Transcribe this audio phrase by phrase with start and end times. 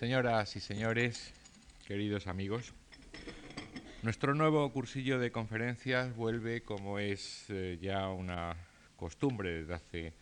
[0.00, 1.30] Señoras y señores,
[1.86, 2.72] queridos amigos,
[4.00, 8.56] nuestro nuevo cursillo de conferencias vuelve, como es eh, ya una
[8.96, 10.14] costumbre desde hace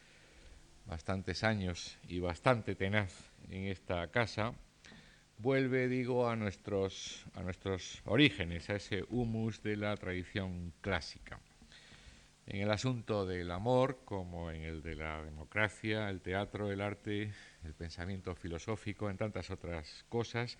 [0.85, 4.53] bastantes años y bastante tenaz en esta casa,
[5.37, 11.39] vuelve, digo, a nuestros, a nuestros orígenes, a ese humus de la tradición clásica.
[12.51, 17.31] En el asunto del amor, como en el de la democracia, el teatro, el arte,
[17.63, 20.57] el pensamiento filosófico, en tantas otras cosas,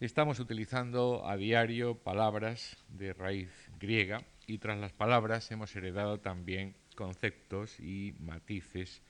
[0.00, 6.74] estamos utilizando a diario palabras de raíz griega y tras las palabras hemos heredado también
[6.96, 9.02] conceptos y matices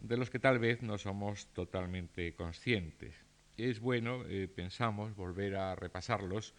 [0.00, 3.14] de los que tal vez no somos totalmente conscientes.
[3.58, 6.54] Es bueno, eh, pensamos, volver a repasarlos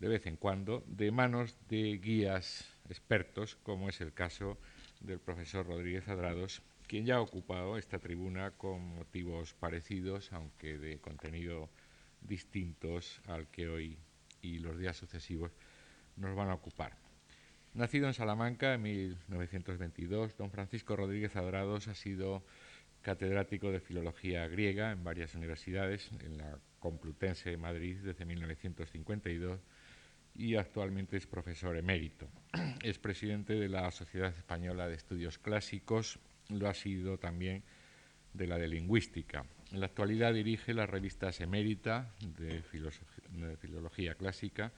[0.00, 4.58] de vez en cuando de manos de guías expertos, como es el caso
[5.00, 10.98] del profesor Rodríguez Adrados, quien ya ha ocupado esta tribuna con motivos parecidos, aunque de
[10.98, 11.68] contenido
[12.20, 13.98] distintos al que hoy
[14.40, 15.52] y los días sucesivos
[16.16, 16.96] nos van a ocupar.
[17.74, 22.42] Nacido en Salamanca en 1922, don Francisco Rodríguez Adrados ha sido
[23.02, 29.60] catedrático de Filología Griega en varias universidades, en la Complutense de Madrid desde 1952
[30.38, 32.28] y actualmente es profesor emérito.
[32.82, 37.64] Es presidente de la Sociedad Española de Estudios Clásicos, lo ha sido también
[38.32, 39.44] de la de Lingüística.
[39.72, 44.72] En la actualidad dirige las revistas Emérita de, de Filología Clásica,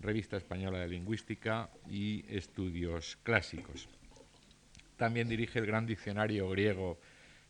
[0.00, 3.88] Revista Española de Lingüística y Estudios Clásicos.
[4.96, 6.98] También dirige el Gran Diccionario Griego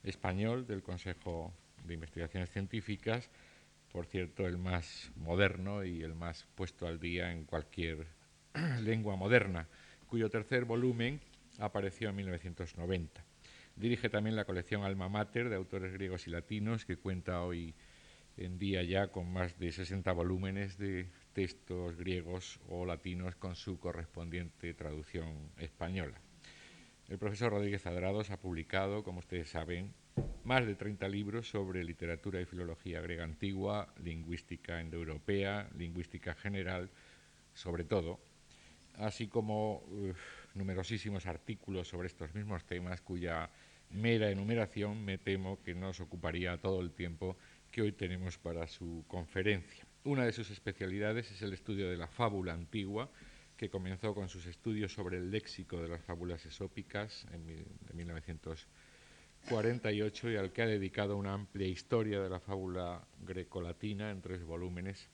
[0.03, 1.53] Español del Consejo
[1.85, 3.31] de Investigaciones Científicas
[3.95, 8.09] por cierto, el más moderno y el más puesto al día en cualquier
[8.83, 9.69] lengua moderna,
[10.09, 11.21] cuyo tercer volumen
[11.61, 13.25] apareció en 1990.
[13.77, 17.73] Dirige también la colección Alma Mater de autores griegos y latinos, que cuenta hoy
[18.37, 23.79] en día ya con más de 60 volúmenes de textos griegos o latinos con su
[23.79, 26.21] correspondiente traducción española.
[27.09, 29.95] El profesor Rodríguez Adrados ha publicado, como ustedes saben,
[30.45, 36.91] más de 30 libros sobre literatura y filología griega antigua, lingüística indoeuropea, lingüística general,
[37.55, 38.21] sobre todo,
[38.99, 39.83] así como
[40.55, 43.51] numerosísimos artículos sobre estos mismos temas cuya
[43.91, 47.37] mera enumeración me temo que nos ocuparía todo el tiempo
[47.71, 49.87] que hoy tenemos para su conferencia.
[50.05, 53.11] Una de sus especialidades es el estudio de la fábula antigua,
[53.57, 58.67] que comenzó con sus estudios sobre el léxico de las fábulas esópicas en 1900
[59.49, 64.43] 48 y al que ha dedicado una amplia historia de la fábula grecolatina en tres
[64.45, 65.09] volúmenes.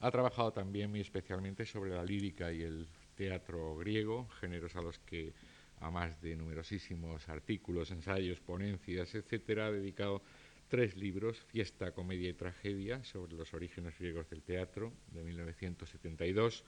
[0.00, 4.98] ha trabajado también muy especialmente sobre la lírica y el teatro griego, géneros a los
[4.98, 5.32] que,
[5.80, 10.22] a más de numerosísimos artículos, ensayos, ponencias, etcétera, ha dedicado
[10.68, 16.64] tres libros, Fiesta, Comedia y Tragedia, sobre los orígenes griegos del teatro, de 1972,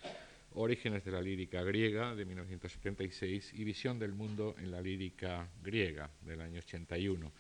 [0.59, 6.09] Orígenes de la lírica griega de 1976 y Visión del mundo en la lírica griega
[6.23, 7.31] del año 81,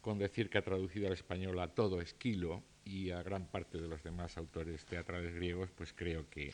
[0.00, 3.88] con decir que ha traducido al español a todo Esquilo y a gran parte de
[3.88, 6.52] los demás autores teatrales griegos, pues creo que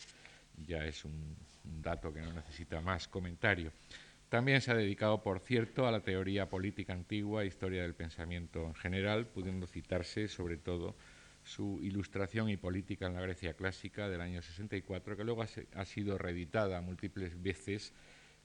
[0.66, 1.36] ya es un,
[1.82, 3.70] dato que no necesita más comentario.
[4.30, 8.66] También se ha dedicado, por cierto, a la teoría política antigua e historia del pensamiento
[8.66, 10.96] en general, pudiendo citarse sobre todo
[11.46, 16.18] su ilustración y política en la Grecia clásica del año 64, que luego ha sido
[16.18, 17.92] reeditada múltiples veces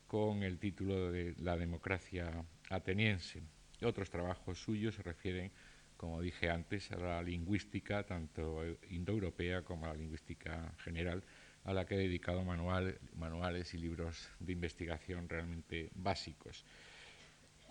[0.08, 3.42] con el título de La democracia ateniense.
[3.82, 5.52] Otros trabajos suyos se refieren,
[5.98, 11.24] como dije antes, a la lingüística, tanto indoeuropea como a la lingüística general,
[11.64, 16.66] a la que he dedicado manuales y libros de investigación realmente básicos.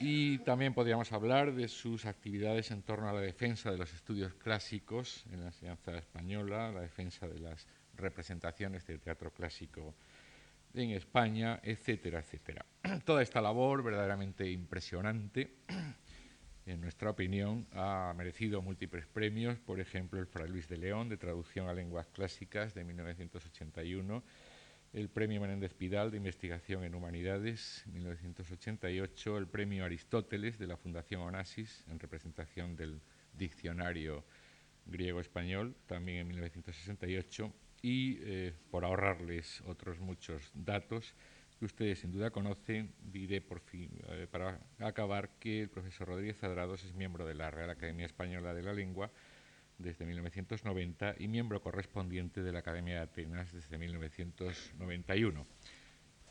[0.03, 4.33] Y también podríamos hablar de sus actividades en torno a la defensa de los estudios
[4.33, 7.67] clásicos en la enseñanza española, la defensa de las
[7.97, 9.95] representaciones del teatro clásico
[10.73, 12.65] en España, etcétera, etcétera.
[13.05, 15.57] Toda esta labor verdaderamente impresionante,
[16.65, 21.19] en nuestra opinión, ha merecido múltiples premios, por ejemplo, el Fray Luis de León de
[21.19, 24.23] traducción a lenguas clásicas de 1981
[24.93, 31.23] el Premio Menéndez Pidal de Investigación en Humanidades, 1988, el Premio Aristóteles de la Fundación
[31.23, 33.01] Onassis en representación del
[33.33, 34.25] Diccionario
[34.87, 37.53] Griego-Español, también en 1968,
[37.83, 41.15] y eh, por ahorrarles otros muchos datos
[41.59, 46.43] que ustedes sin duda conocen, diré por fin, eh, para acabar, que el profesor Rodríguez
[46.43, 49.11] Adrados es miembro de la Real Academia Española de la Lengua,
[49.81, 55.47] desde 1990 y miembro correspondiente de la Academia de Atenas desde 1991.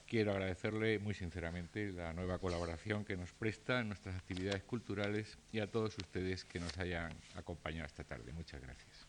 [0.08, 5.60] quiero agradecerle muy sinceramente la nueva colaboración que nos presta en nuestras actividades culturales y
[5.60, 8.34] a todos ustedes que nos hayan acompañado esta tarde.
[8.34, 9.08] Muchas gracias.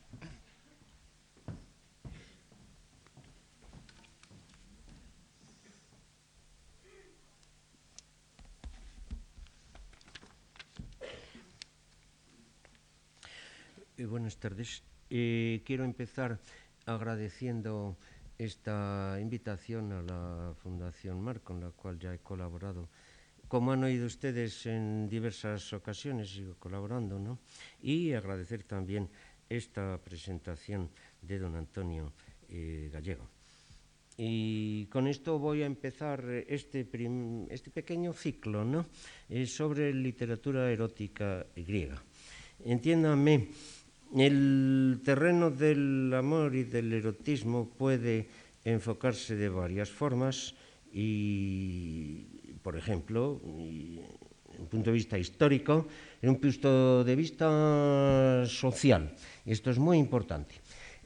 [14.00, 14.82] Eh, buenas tardes.
[15.10, 16.40] Eh, quiero empezar
[16.86, 17.98] agradeciendo
[18.38, 22.88] esta invitación a la Fundación Mar, con la cual ya he colaborado.
[23.46, 27.40] Como han oído ustedes en diversas ocasiones, sigo colaborando, ¿no?
[27.82, 29.10] Y agradecer también
[29.50, 30.88] esta presentación
[31.20, 32.14] de don Antonio
[32.48, 33.28] eh, Gallego.
[34.16, 36.88] Y con esto voy a empezar este,
[37.50, 38.86] este pequeño ciclo ¿no?
[39.28, 42.02] Eh, sobre literatura erótica griega.
[42.64, 43.48] Entiéndame,
[44.16, 48.28] el terreno del amor y del erotismo puede
[48.64, 50.54] enfocarse de varias formas
[50.92, 52.24] y,
[52.62, 54.02] por ejemplo, en
[54.58, 55.86] un punto de vista histórico,
[56.20, 59.14] en un punto de vista social.
[59.46, 60.56] Esto es muy importante.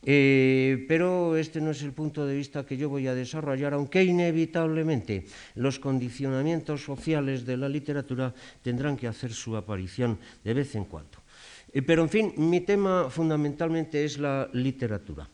[0.07, 4.05] Eh, pero este no es el punto de vista que yo voy a desarrollar, aunque
[4.05, 5.25] inevitablemente
[5.55, 11.24] los condicionamientos sociales de la literatura tendrán que hacer su aparición de vez en cuando.
[11.75, 15.29] Eh, pero, en fin, mi tema fundamentalmente es la literatura.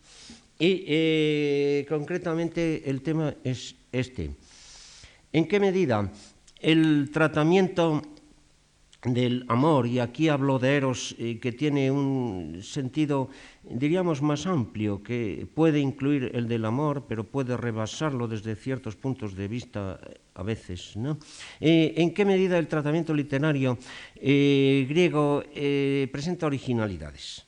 [0.58, 4.30] Y eh, concretamente el tema es este.
[5.32, 6.10] ¿En qué medida
[6.58, 8.02] el tratamiento
[9.04, 13.30] del amor, y aquí hablo de Eros, eh, que tiene un sentido,
[13.64, 19.34] diríamos, más amplio, que puede incluir el del amor, pero puede rebasarlo desde ciertos puntos
[19.34, 20.96] de vista eh, a veces.
[20.96, 21.18] ¿no?
[21.60, 23.78] Eh, ¿En qué medida el tratamiento literario
[24.20, 25.42] griego
[26.12, 27.46] presenta originalidades?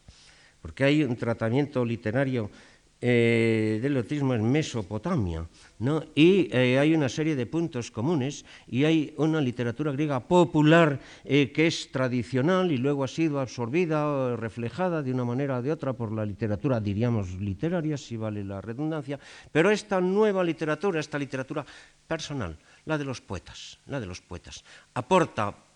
[0.61, 2.51] Porque hay un tratamiento literario
[3.03, 5.47] del erotismo en Mesopotamia,
[6.15, 11.51] y eh, hay una serie de puntos comunes y hay una literatura griega popular eh,
[11.51, 15.73] que es tradicional y luego ha sido absorbida o reflejada de una manera o de
[15.73, 19.19] otra por la literatura, diríamos literaria, si vale la redundancia,
[19.51, 21.67] pero esta nueva literatura, esta literatura
[22.07, 24.63] personal, la de los poetas, la de los poetas,
[24.95, 25.72] aporta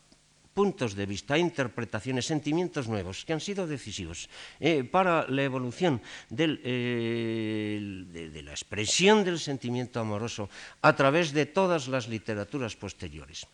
[0.56, 6.00] puntos de vista, interpretaciones, sentimientos nuevos que han sido decisivos eh, para la evolución
[6.32, 10.48] eh, de, la expresión del sentimiento amoroso
[10.80, 13.44] a través de todas las literaturas posteriores.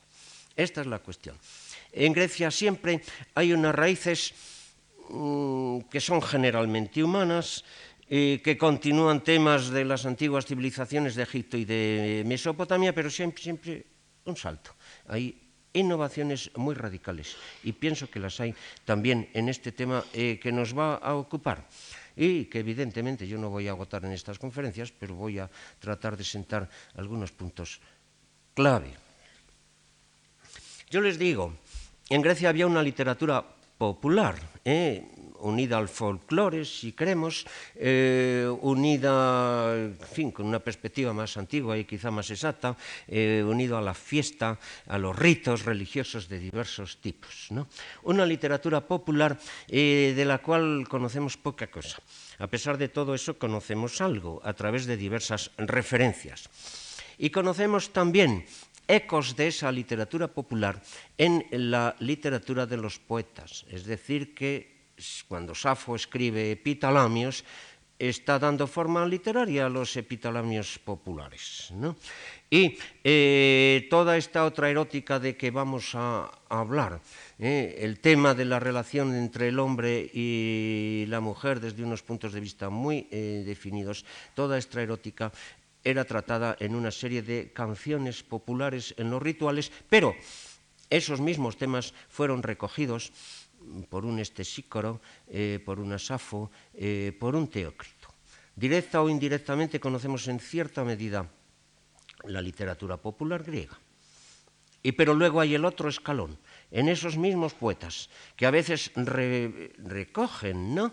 [0.54, 1.34] Esta es la cuestión.
[1.90, 3.02] En Grecia siempre
[3.34, 4.30] hay unas raíces
[5.10, 7.66] mm, que son generalmente humanas,
[8.06, 13.42] eh, que continúan temas de las antiguas civilizaciones de Egipto y de Mesopotamia, pero siempre,
[13.42, 13.86] siempre
[14.24, 14.70] un salto.
[15.08, 15.41] Hay
[15.72, 18.54] innovaciones muy radicales y pienso que las hay
[18.84, 21.66] también en este tema eh, que nos va a ocupar
[22.16, 26.16] y que evidentemente yo no voy a agotar en estas conferencias, pero voy a tratar
[26.16, 27.80] de sentar algunos puntos
[28.54, 28.92] clave.
[30.90, 31.54] Yo les digo,
[32.10, 33.42] en Grecia había una literatura
[33.82, 35.02] popular, ¿eh?
[35.40, 37.42] unida al folclore, si queremos,
[37.74, 42.76] eh, unida, en fin, con una perspectiva más antigua y quizá más exacta,
[43.08, 44.54] eh, unido a la fiesta,
[44.86, 47.50] a los ritos religiosos de diversos tipos.
[47.50, 47.66] ¿no?
[48.04, 49.36] Una literatura popular
[49.66, 51.98] eh, de la cual conocemos poca cosa.
[52.38, 56.46] A pesar de todo eso, conocemos algo a través de diversas referencias.
[57.18, 58.46] Y conocemos también
[58.88, 60.82] ecos de esa literatura popular
[61.18, 64.72] en la literatura de los poetas, es decir, que
[65.28, 67.44] cuando Safo escribe epitalamios,
[68.08, 71.70] está dando forma literaria a los epitalamios populares.
[72.50, 77.00] Y eh, toda esta otra erótica de que vamos a, hablar,
[77.38, 82.32] eh, el tema de la relación entre el hombre y la mujer desde unos puntos
[82.32, 84.04] de vista muy eh, definidos,
[84.34, 85.32] toda esta erótica
[85.84, 90.14] era tratada en una serie de canciones populares en los rituales, pero
[90.90, 93.12] esos mismos temas fueron recogidos
[93.88, 98.12] por un estesícoro, eh, por un asafo, eh, por un teócrito.
[98.54, 101.26] Directa o indirectamente conocemos en cierta medida
[102.24, 103.78] la literatura popular griega.
[104.82, 106.38] Y pero luego hay el otro escalón,
[106.70, 110.92] en esos mismos poetas, que a veces recogen, ¿no?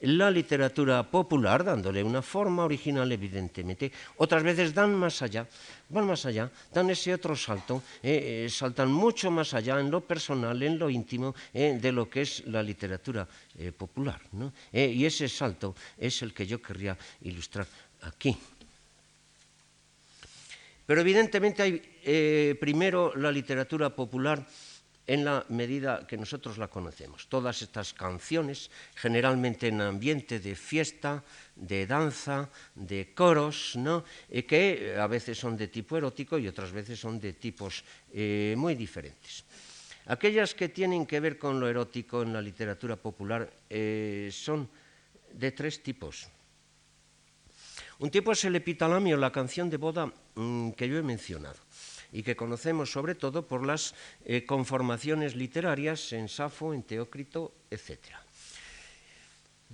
[0.00, 3.90] La literatura popular, dándole una forma original, evidentemente.
[4.16, 5.46] Otras veces dan más allá,
[5.88, 10.00] van más allá, dan ese otro salto, eh, eh, saltan mucho más allá en lo
[10.00, 13.26] personal, en lo íntimo, eh, de lo que es la literatura
[13.76, 14.20] popular.
[14.72, 17.66] y ese salto es el que yo querría ilustrar
[18.02, 18.36] aquí.
[20.84, 24.44] Pero evidentemente hay primero la literatura popular
[25.06, 27.28] en la medida que nosotros la conocemos.
[27.28, 31.22] Todas estas canciones, generalmente en ambiente de fiesta,
[31.54, 34.04] de danza, de coros, ¿no?
[34.28, 38.54] Eh, que a veces son de tipo erótico y otras veces son de tipos eh,
[38.58, 39.44] muy diferentes.
[40.06, 44.68] Aquellas que tienen que ver con lo erótico en la literatura popular eh, son
[45.32, 46.28] de tres tipos.
[47.98, 51.65] Un tipo es el epitalamio, la canción de boda mm, que yo he mencionado
[52.12, 53.94] y que conocemos sobre todo por las
[54.24, 58.25] eh, conformaciones literarias en Safo, en Teócrito, etc.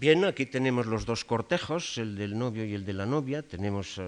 [0.02, 3.99] Bien, aquí tenemos los dos cortejos, el del novio y el de la novia, tenemos
[3.99, 4.02] eh,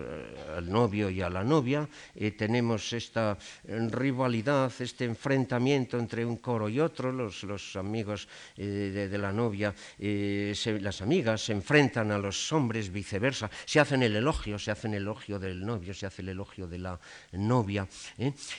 [0.57, 6.39] al novio y a la novia, eh, tenemos esta eh, rivalidad, este enfrentamiento entre un
[6.39, 12.91] coro y otro, los, amigos de, la novia, las amigas se enfrentan a los hombres,
[12.91, 16.67] viceversa, se hacen el elogio, se hacen el elogio del novio, se hace el elogio
[16.67, 16.99] de la
[17.31, 17.87] novia.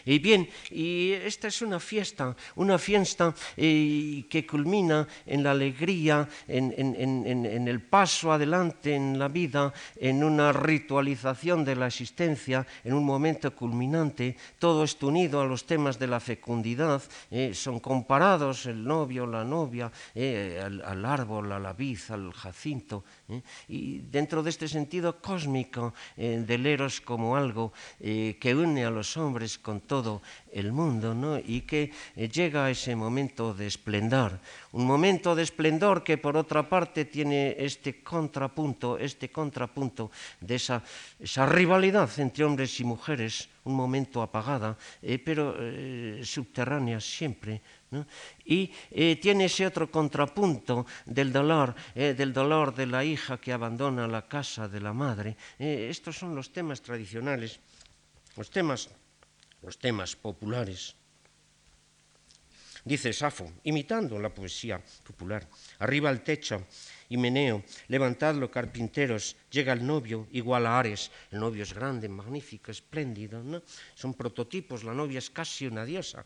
[0.05, 7.24] Y bien, y esta es una fiesta, una fiesta que culmina en la alegría, en
[7.24, 13.03] en, el paso adelante en la vida, en una ritualización de la existencia, en un
[13.03, 17.01] momento culminante, todo esto unido a los temas de la fecundidad,
[17.31, 23.03] eh, son comparados el novio, la novia, eh, al, árbol, a la vid, al jacinto,
[23.29, 29.17] eh, y dentro de este sentido cósmico del eros como algo que une a los
[29.17, 30.21] hombres con todo
[30.55, 31.37] el mundo, ¿no?
[31.37, 34.39] y que llega a ese momento de esplendor,
[34.71, 40.81] un momento de esplendor que por otra parte tiene este contrapunto, este contrapunto de esa,
[41.19, 47.61] esa rivalidad entre hombres y mujeres, un momento apagada, eh, pero eh, subterránea siempre.
[48.45, 54.07] Y eh, tiene ese otro contrapunto del dolor, del dolor de la hija que abandona
[54.07, 55.37] la casa de la madre.
[55.57, 57.59] estos son los temas tradicionales,
[58.35, 58.89] los temas,
[59.65, 60.95] los temas populares.
[62.85, 65.49] Dice Safo, imitando la poesía popular.
[65.79, 66.67] Arriba al techo,
[67.09, 71.09] Himeneo, levantadlo, carpinteros, llega el novio, igual a Ares.
[71.31, 73.63] El novio es grande, magnífico, espléndido, ¿no?
[73.95, 76.23] Son prototipos, la novia es casi una diosa.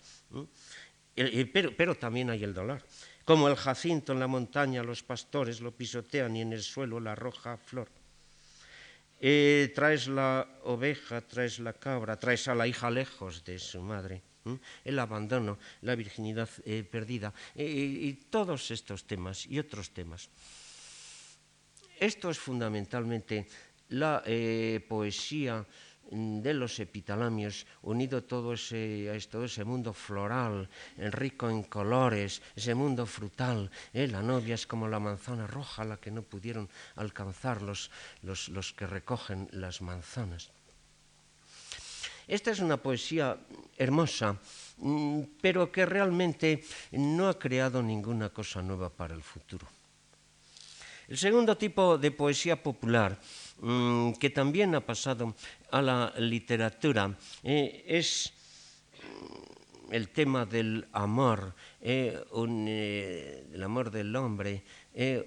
[1.16, 2.84] Pero, pero también hay el dolor.
[3.24, 7.16] Como el jacinto en la montaña, los pastores lo pisotean y en el suelo la
[7.16, 7.88] roja flor.
[9.20, 14.24] Eh, traes la oveja, traes la cabra, traes a la hija lejos de su madre
[14.84, 20.30] el abandono, la virginidad eh, perdida, eh, y todos estos temas y otros temas.
[22.00, 23.46] Esto es fundamentalmente
[23.90, 24.24] la
[24.88, 25.66] poesía
[26.12, 33.06] de los epitalamios, unido todo ese, todo ese mundo floral, rico en colores, ese mundo
[33.06, 33.70] frutal.
[33.94, 38.88] La novia es como la manzana roja, la que no pudieron alcanzar los, los que
[38.88, 40.52] recogen las manzanas.
[42.30, 43.42] Esta es una poesía
[43.76, 44.38] hermosa,
[44.78, 49.66] mm, pero que realmente no ha creado ninguna cosa nueva para el futuro.
[51.08, 53.18] El segundo tipo de poesía popular,
[53.62, 55.36] mm, que también ha pasado
[55.72, 58.34] a la literatura, eh, es
[59.02, 62.22] mm, el tema del amor, eh,
[62.68, 64.64] eh, el amor del hombre,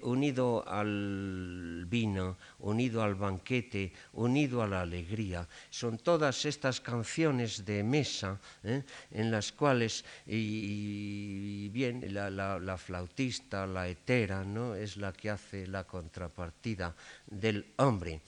[0.03, 5.47] unido al vino, unido al banquete, unido a la alegría.
[5.69, 8.83] Son todas estas canciones de mesa ¿eh?
[9.09, 14.75] en las cuales, y, bien, la, flautista, la hetera, ¿no?
[14.75, 18.21] es la que hace la contrapartida del hombre.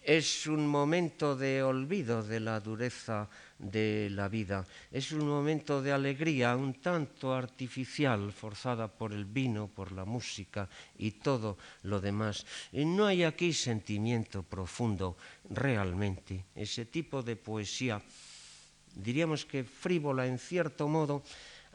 [0.00, 4.66] Es un momento de olvido de la dureza de la vida.
[4.92, 10.68] Es un momento de alegría un tanto artificial, forzada por el vino, por la música
[10.98, 12.44] y todo lo demás.
[12.72, 15.16] Y no hay aquí sentimiento profundo
[15.50, 16.44] realmente.
[16.54, 18.02] Ese tipo de poesía,
[18.94, 21.22] diríamos que frívola en cierto modo,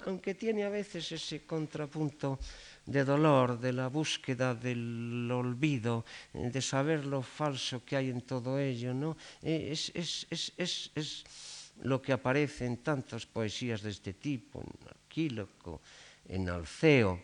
[0.05, 2.39] aunque tiene a veces ese contrapunto
[2.85, 8.57] de dolor, de la búsqueda del olvido, de saber lo falso que hay en todo
[8.57, 9.15] ello, ¿no?
[9.43, 15.81] Es, es, es, es lo que aparece en tantas poesías de este tipo, en Arquíloco,
[16.27, 17.19] en Alceo,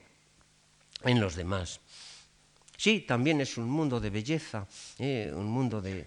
[1.04, 1.80] en los demás.
[2.78, 4.68] Sí, también es un mundo de belleza,
[5.00, 6.06] eh, un mundo de,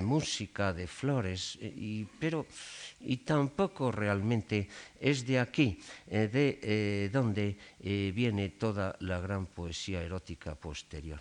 [0.00, 2.46] música, de flores, eh, y, pero
[3.00, 4.68] y tampoco realmente
[5.00, 5.76] es de aquí,
[6.06, 7.58] eh, de donde
[8.12, 11.20] viene toda la gran poesía erótica posterior.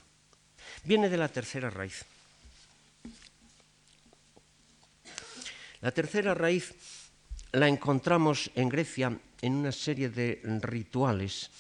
[0.86, 2.06] Viene de la tercera raíz.
[5.84, 6.72] La tercera raíz
[7.52, 11.52] la encontramos en Grecia en una serie de rituales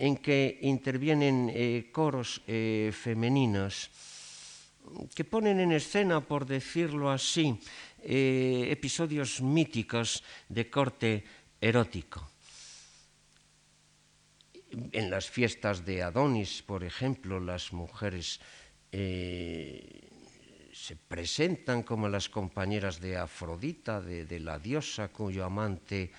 [0.00, 3.92] en que intervienen eh, coros eh, femeninos
[5.14, 7.60] que ponen en escena, por decirlo así,
[8.00, 11.22] eh, episodios míticos de corte
[11.60, 12.24] erótico.
[14.72, 18.40] En las fiestas de Adonis, por ejemplo, las mujeres
[18.92, 20.09] eh,
[20.80, 26.10] se presentan como las compañeras de Afrodita, de, la diosa cuyo amante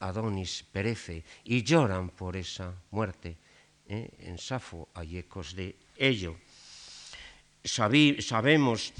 [0.00, 3.38] Adonis perece, y lloran por esa muerte.
[3.86, 4.10] ¿eh?
[4.26, 6.34] En Safo hay ecos de ello.
[7.62, 8.92] Sabí, sabemos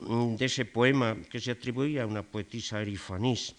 [0.00, 3.54] mm, de ese poema que se atribuía a una poetisa Erifanís,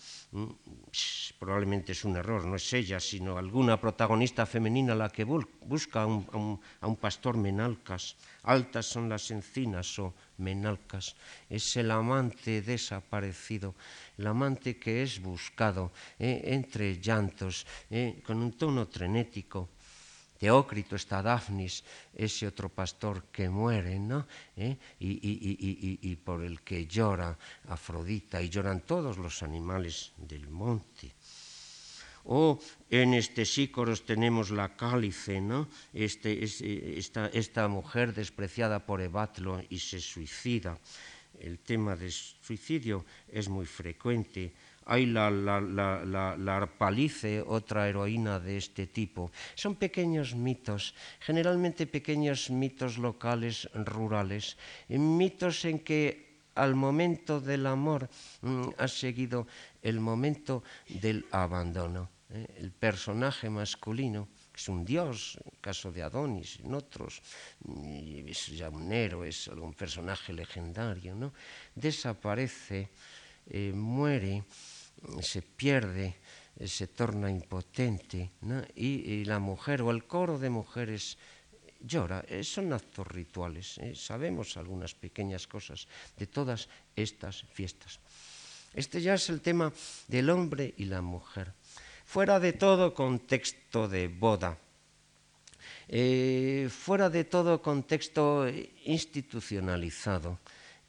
[1.39, 6.05] probablemente es un error, no es ella, sino alguna protagonista femenina la que busca a
[6.05, 8.17] un, a un, pastor menalcas.
[8.43, 11.15] Altas son las encinas o menalcas.
[11.49, 13.75] Es el amante desaparecido,
[14.17, 19.69] el amante que es buscado eh, entre llantos, eh, con un tono trenético
[20.39, 21.83] Teócrito está Dafnis,
[22.15, 24.25] ese otro pastor que muere, ¿no?
[24.55, 24.77] ¿Eh?
[25.01, 31.11] Y, por el que llora Afrodita, y lloran todos los animales del monte.
[32.25, 32.59] O
[32.89, 35.67] en este Sícoros tenemos la cálice, ¿no?
[35.93, 40.77] Este, es, esta, esta mujer despreciada por Ebatlo y se suicida.
[41.39, 44.53] El tema del suicidio es muy frecuente
[44.89, 46.03] hay la, la, la,
[46.35, 49.31] la, Arpalice, otra heroína de este tipo.
[49.53, 54.57] Son pequeños mitos, generalmente pequeños mitos locales, rurales,
[54.89, 58.09] mitos en que al momento del amor
[58.41, 59.45] mm, ha seguido
[59.81, 62.09] el momento del abandono.
[62.29, 62.45] ¿eh?
[62.57, 67.21] El personaje masculino es un dios, en el caso de Adonis, en otros,
[68.27, 71.33] es ya un héroe, es un personaje legendario, ¿no?
[71.75, 72.89] desaparece,
[73.47, 74.43] eh, muere
[75.21, 76.15] se pierde,
[76.65, 78.31] se torna impotente,
[78.75, 81.17] y, la mujer o el coro de mujeres
[81.79, 82.23] llora.
[82.27, 83.95] Eh, son actos rituales, ¿eh?
[83.95, 87.99] sabemos algunas pequeñas cosas de todas estas fiestas.
[88.73, 89.73] Este ya es el tema
[90.07, 91.53] del hombre y la mujer,
[92.05, 94.57] fuera de todo contexto de boda.
[95.91, 98.47] Eh, fuera de todo contexto
[98.85, 100.37] institucionalizado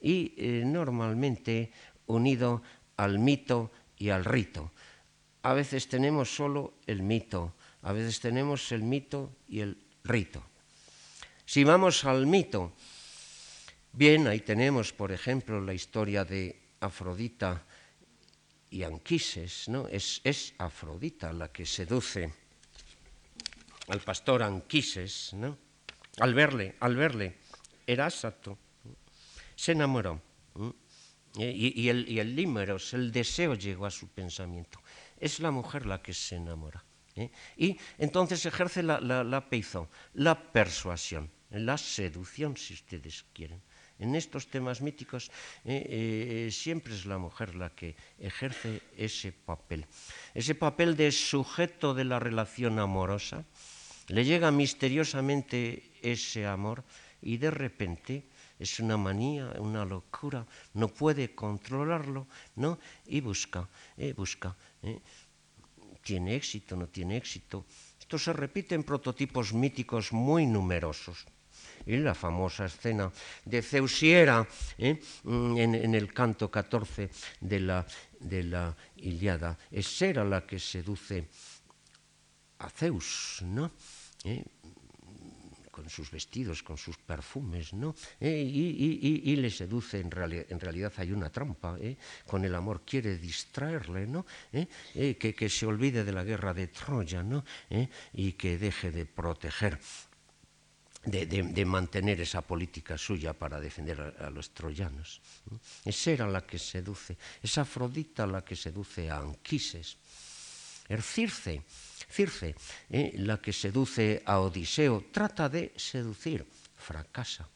[0.00, 0.34] y
[0.64, 1.72] normalmente
[2.06, 2.62] unido
[2.96, 4.72] al mito y al rito.
[5.42, 10.42] A veces tenemos solo el mito, a veces tenemos el mito y el rito.
[11.46, 12.72] Si vamos al mito,
[13.92, 17.64] bien, ahí tenemos, por ejemplo, la historia de Afrodita
[18.71, 19.89] y Anquises, ¿no?
[19.89, 22.33] Es, es Afrodita la que seduce
[23.89, 25.59] al pastor Anquises, ¿no?
[26.21, 27.37] Al verle, al verle,
[27.87, 28.59] Erásato
[29.56, 30.23] se enamoró.
[31.37, 34.80] Y, el, y el límeros, el deseo llegó a su pensamiento.
[35.19, 36.85] Es la mujer la que se enamora.
[37.15, 37.30] ¿eh?
[37.56, 43.63] Y entonces ejerce la, la, la peizo, la persuasión, la seducción, si ustedes quieren.
[44.00, 45.30] En estos temas míticos
[45.65, 49.86] eh, siempre es la mujer la que ejerce ese papel.
[50.34, 53.45] Ese papel de sujeto de la relación amorosa.
[54.08, 56.82] Le llega misteriosamente ese amor
[57.23, 58.25] y de repente
[58.58, 62.78] es una manía, una locura, no puede controlarlo, ¿no?
[63.06, 64.56] Y busca, eh, busca.
[64.82, 65.00] Eh.
[66.02, 67.65] Tiene éxito, no tiene éxito.
[67.99, 71.25] Esto se repite en prototipos míticos muy numerosos.
[71.86, 73.10] Y la famosa escena
[73.45, 74.47] de Zeusiera
[74.78, 75.00] ¿eh?
[75.25, 77.86] mm, en, el canto 14 de la,
[78.19, 79.56] de la Iliada.
[79.71, 81.28] Es Hera la que seduce
[82.58, 83.71] a Zeus, ¿no?
[85.80, 87.95] con sus vestidos, con sus perfumes, ¿no?
[88.21, 91.97] Eh, y, le seduce, en, realidad hay una trampa, ¿eh?
[92.26, 94.26] con el amor quiere distraerle, ¿no?
[94.52, 95.16] ¿Eh?
[95.16, 97.45] Que, se olvide de la guerra de Troya, ¿no?
[98.12, 99.78] Y que deje de proteger
[101.04, 105.21] de, mantener esa política suya para defender a, los troyanos.
[105.84, 109.97] Es era la que seduce, es Afrodita la que seduce a Anquises.
[110.89, 111.63] Ercirce
[112.10, 112.56] Circe,
[112.91, 113.13] ¿eh?
[113.19, 116.45] la que seduce a Odiseo, trata de seducir,
[116.76, 117.49] fracasa.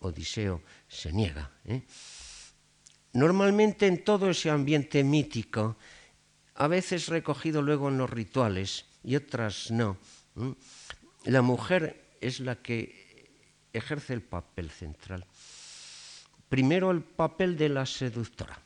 [0.00, 1.50] Odiseo se niega.
[1.66, 1.82] ¿eh?
[3.12, 5.76] Normalmente en todo ese ambiente mítico,
[6.54, 9.98] a veces recogido luego en los rituales y otras no,
[11.24, 13.30] la mujer es la que
[13.72, 15.26] ejerce el papel central.
[16.48, 18.60] Primero el papel de la seductora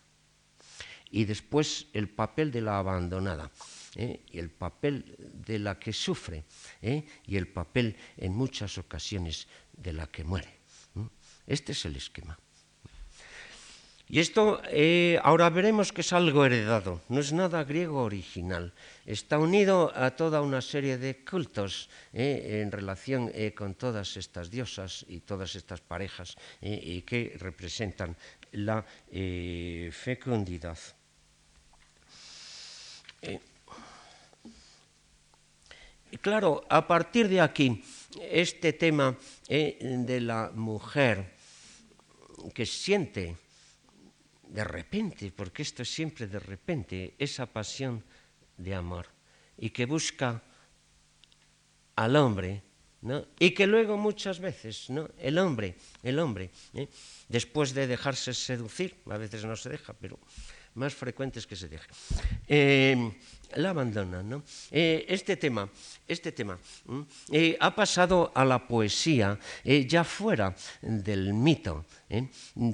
[1.11, 3.51] y después el papel de la abandonada.
[3.97, 4.21] ¿eh?
[4.31, 6.45] y el papel de la que sufre
[6.83, 7.05] ¿eh?
[7.27, 10.61] y el papel en muchas ocasiones de la que muere.
[11.47, 12.39] Este es el esquema.
[14.09, 18.73] Y esto eh, ahora veremos que es algo heredado, no es nada griego original.
[19.05, 25.21] Está unido a toda una serie de cultos en relación con todas estas diosas y
[25.21, 28.17] todas estas parejas que representan
[28.53, 28.85] la
[29.91, 30.79] fecundidad.
[36.21, 37.83] Claro, a partir de aquí,
[38.21, 39.17] este tema
[39.49, 41.35] eh, de la mujer
[42.55, 43.37] que siente
[44.49, 48.05] de repente, porque esto es siempre de repente, esa pasión
[48.57, 49.07] de amor
[49.59, 50.43] y que busca
[51.97, 52.63] al hombre,
[53.03, 53.27] ¿no?
[53.39, 55.09] y que luego muchas veces ¿no?
[55.19, 56.89] el hombre, el hombre, ¿eh?
[57.29, 60.19] después de dejarse seducir, a veces no se deja, pero
[60.75, 61.89] más frecuente es que se deje.
[62.47, 63.13] Eh,
[63.55, 64.43] la abandona, ¿no?
[64.71, 65.69] Eh, este tema,
[66.07, 66.59] este tema
[67.31, 71.85] eh, ha pasado a la poesía eh, ya fuera del mito.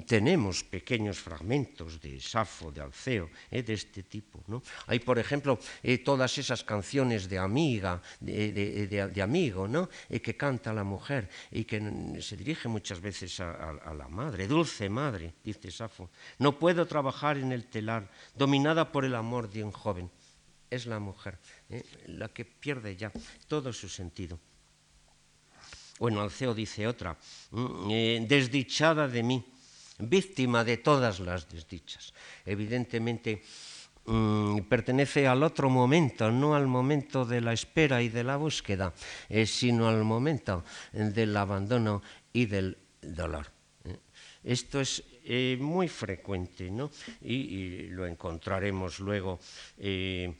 [0.05, 4.43] Tenemos pequeños fragmentos de Safo, de Alceo, de este tipo.
[4.85, 5.57] Hay, por ejemplo,
[6.05, 9.89] todas esas canciones de amiga, de, amigo, ¿no?
[10.07, 11.81] que canta la mujer y que
[12.21, 16.11] se dirige muchas veces a, a la madre, dulce madre, dice Safo.
[16.37, 20.11] No puedo trabajar en el telar, dominada por el amor de un joven
[20.73, 21.37] es la mujer,
[21.69, 21.83] ¿eh?
[22.07, 23.11] la que pierde ya
[23.47, 24.39] todo su sentido.
[25.99, 27.15] Bueno, Alceo dice otra,
[27.89, 29.45] eh, desdichada de mí,
[29.99, 32.13] víctima de todas las desdichas.
[32.45, 33.43] Evidentemente
[34.05, 38.93] mm, pertenece al otro momento, no al momento de la espera y de la búsqueda,
[39.29, 42.01] eh, sino al momento del abandono
[42.33, 43.51] y del dolor.
[44.43, 46.91] Esto es eh, muy frecuente, ¿no?
[47.21, 49.39] Y, lo encontraremos luego
[49.77, 50.33] eh,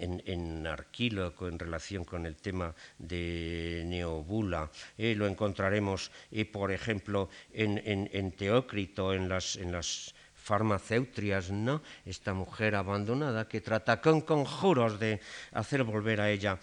[0.00, 6.10] en, en, Arquíloco en relación con el tema de Neobula, eh, lo encontraremos,
[6.50, 11.82] por ejemplo, en, en, Teócrito, en las, en las farmacéutrias, ¿no?
[12.04, 15.20] Esta mujer abandonada que trata con conjuros de
[15.52, 16.58] hacer volver a ella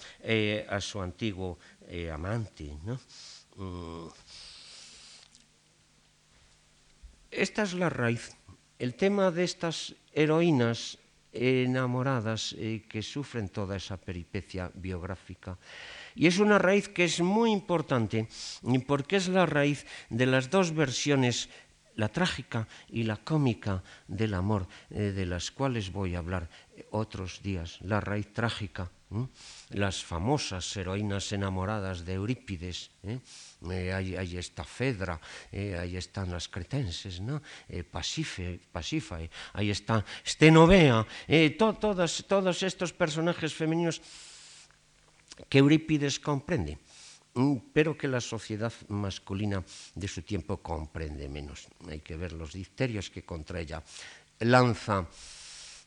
[0.69, 1.57] a su antiguo
[2.11, 2.99] amante, ¿no?
[3.55, 4.09] Mm.
[7.31, 8.35] Esta es la raíz.
[8.79, 10.97] El tema de estas heroínas
[11.31, 15.57] enamoradas eh, que sufren toda esa peripecia biográfica.
[16.15, 18.27] Y es una raíz que es muy importante
[18.87, 21.49] porque es la raíz de las dos versiones,
[21.95, 26.49] la trágica y la cómica del amor, eh, de las cuales voy a hablar
[26.89, 27.77] otros días.
[27.81, 28.89] La raíz trágica,
[29.69, 33.19] las famosas heroínas enamoradas de Eurípides, ¿eh?
[33.69, 37.41] Eh, ahí, está Fedra, eh, aí están las cretenses, ¿no?
[37.69, 44.01] eh, Pasife, Pasifae, eh, aí está Stenovea, eh, to, todas, todos estos personajes femeninos
[45.47, 46.79] que Eurípides comprende,
[47.35, 51.67] mm, pero que la sociedad masculina de su tiempo comprende menos.
[51.87, 53.83] Hay que ver los dicterios que contra ella
[54.39, 55.05] lanza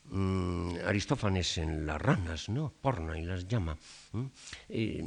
[0.09, 2.71] Mm, Aristófanes en las ranas, ¿no?
[2.81, 3.77] Porna y las llama.
[4.69, 5.01] Eh,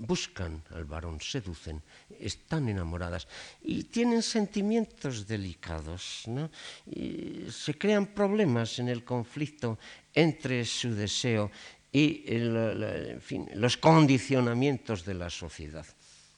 [0.00, 1.82] buscan al varón, seducen,
[2.18, 3.28] están enamoradas
[3.62, 6.50] y tienen sentimientos delicados, ¿no?
[7.50, 9.78] se crean problemas en el conflicto
[10.14, 11.50] entre su deseo
[11.92, 15.86] y en fin, los condicionamientos de la sociedad.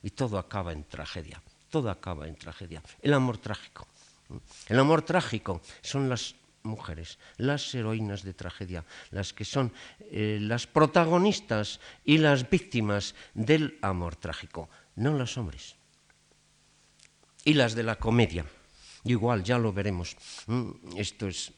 [0.03, 2.83] Y todo acaba en tragedia, todo acaba en tragedia.
[3.01, 3.87] El amor trágico.
[4.69, 9.73] El amor trágico son las mujeres, las heroínas de tragedia, las que son
[10.11, 15.77] eh, las protagonistas y las víctimas del amor trágico, no los hombres.
[17.45, 18.47] Y las de la comedia,
[19.05, 20.17] igual, ya lo veremos.
[20.47, 21.53] Mm, esto es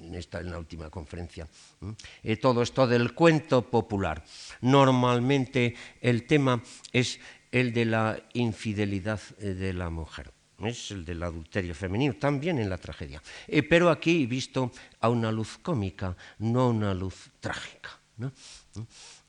[0.00, 1.48] en, esta, en la última conferencia.
[1.80, 1.90] Mm,
[2.22, 4.24] eh, todo esto del cuento popular.
[4.60, 7.18] Normalmente el tema es
[7.50, 12.70] el de la infidelidad eh, de la mujer es el del adulterio femenino, también en
[12.70, 13.22] la tragedia.
[13.46, 17.98] Eh, pero aquí visto a una luz cómica, no a una luz trágica.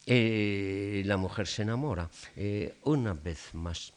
[0.06, 3.92] Eh, la mujer se enamora eh, una vez más.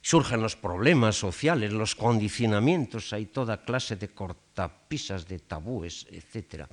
[0.00, 6.64] Surgen los problemas sociales, los condicionamientos, hay toda clase de cortapisas, de tabúes, etc.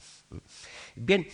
[0.95, 1.27] Bien,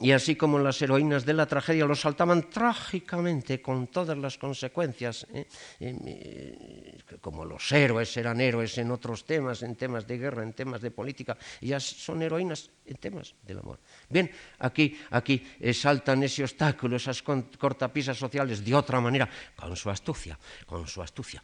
[0.00, 5.26] y así como las heroínas de la tragedia lo saltaban trágicamente con todas las consecuencias,
[5.34, 5.46] ¿eh?
[5.80, 10.80] Eh, como los héroes eran héroes en otros temas, en temas de guerra, en temas
[10.80, 13.80] de política, ellas son heroínas en temas del amor.
[14.08, 14.30] Bien,
[14.60, 20.38] aquí, aquí eh, saltan ese obstáculo, esas cortapisas sociales de otra manera, con su astucia,
[20.66, 21.42] con su astucia.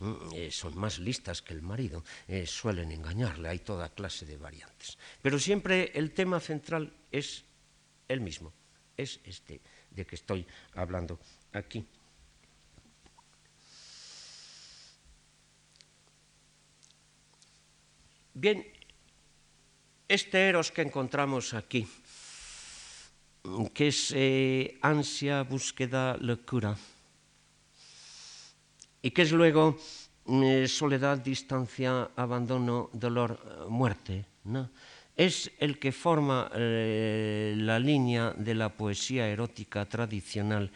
[0.00, 2.02] Mm, son más listas que el marido,
[2.46, 4.96] suelen engañarle, hay toda clase de variantes.
[5.20, 7.44] Pero siempre el tema central es
[8.08, 8.52] el mismo.
[8.96, 11.18] Es este de que estoy hablando
[11.52, 11.84] aquí.
[18.34, 18.66] Bien,
[20.08, 21.86] este eros que encontramos aquí,
[23.72, 26.76] que es eh, ansia, búsqueda, locura,
[29.02, 29.78] y que es luego
[30.26, 34.70] eh, soledad, distancia, abandono, dolor, muerte, ¿no?
[35.16, 40.70] Es el que forma eh, la línea de la poesía erótica tradicional,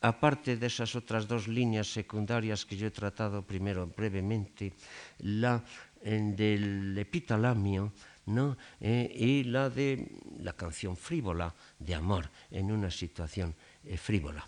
[0.00, 4.72] aparte de esas otras dos líneas secundarias que yo he tratado primero brevemente,
[5.18, 5.62] la
[6.02, 7.92] del epitalamio
[8.26, 8.56] ¿no?
[8.80, 10.06] Eh, y la de
[10.38, 14.46] la canción frívola de amor en una situación eh, frívola.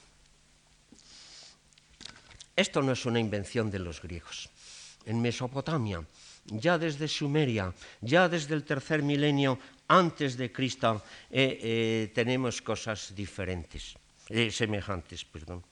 [2.55, 4.49] Esto no es una invención de los griegos.
[5.05, 6.05] En Mesopotamia,
[6.47, 13.15] ya desde Sumeria, ya desde el tercer milenio antes de Cristo, eh, eh, tenemos cosas
[13.15, 13.97] diferentes,
[14.29, 15.65] eh, semejantes, perdón.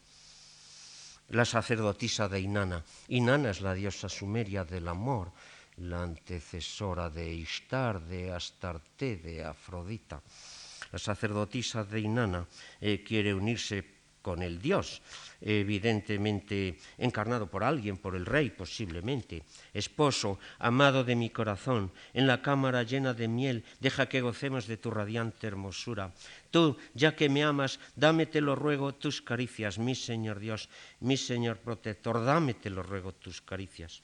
[1.32, 2.84] La sacerdotisa de Inanna.
[3.08, 5.32] Inanna es la diosa sumeria del amor,
[5.78, 10.20] la antecesora de Ishtar, de Astarte, de Afrodita.
[10.92, 12.46] La sacerdotisa de Inanna
[12.78, 13.82] quiere unirse
[14.22, 15.02] con el Dios,
[15.40, 19.42] evidentemente encarnado por alguien, por el rey posiblemente.
[19.74, 24.76] Esposo, amado de mi corazón, en la cámara llena de miel, deja que gocemos de
[24.76, 26.14] tu radiante hermosura.
[26.50, 30.68] Tú, ya que me amas, dame, te lo ruego, tus caricias, mi Señor Dios,
[31.00, 34.02] mi Señor protector, dame, te lo ruego, tus caricias.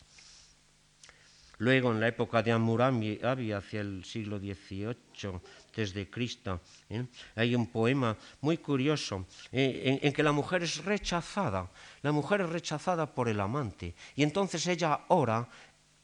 [1.58, 5.40] Luego, en la época de Hammurabi, hacia el siglo XVIII,
[5.78, 6.60] desde Cristo,
[6.90, 7.06] ¿eh?
[7.36, 11.70] hay un poema muy curioso eh, en, que la mujer es rechazada,
[12.02, 15.48] la mujer es rechazada por el amante, y entonces ella ora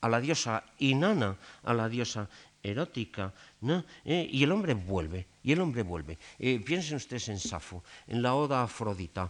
[0.00, 2.28] a la diosa Inanna, a la diosa
[2.62, 3.84] erótica, ¿no?
[4.04, 6.18] Eh, y el hombre vuelve, y el hombre vuelve.
[6.38, 9.28] piensen ustedes en Safo, en la oda Afrodita.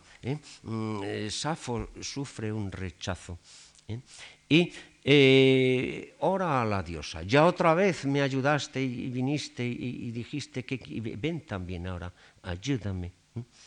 [0.63, 3.39] Mm, Safo sufre un rechazo.
[4.49, 7.23] Y eh, ora a la diosa.
[7.23, 10.79] Ya otra vez me ayudaste y viniste y, dijiste que
[11.17, 13.13] ven también ahora, ayúdame.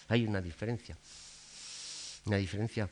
[0.08, 0.98] Hay una diferencia.
[2.26, 2.90] Una diferencia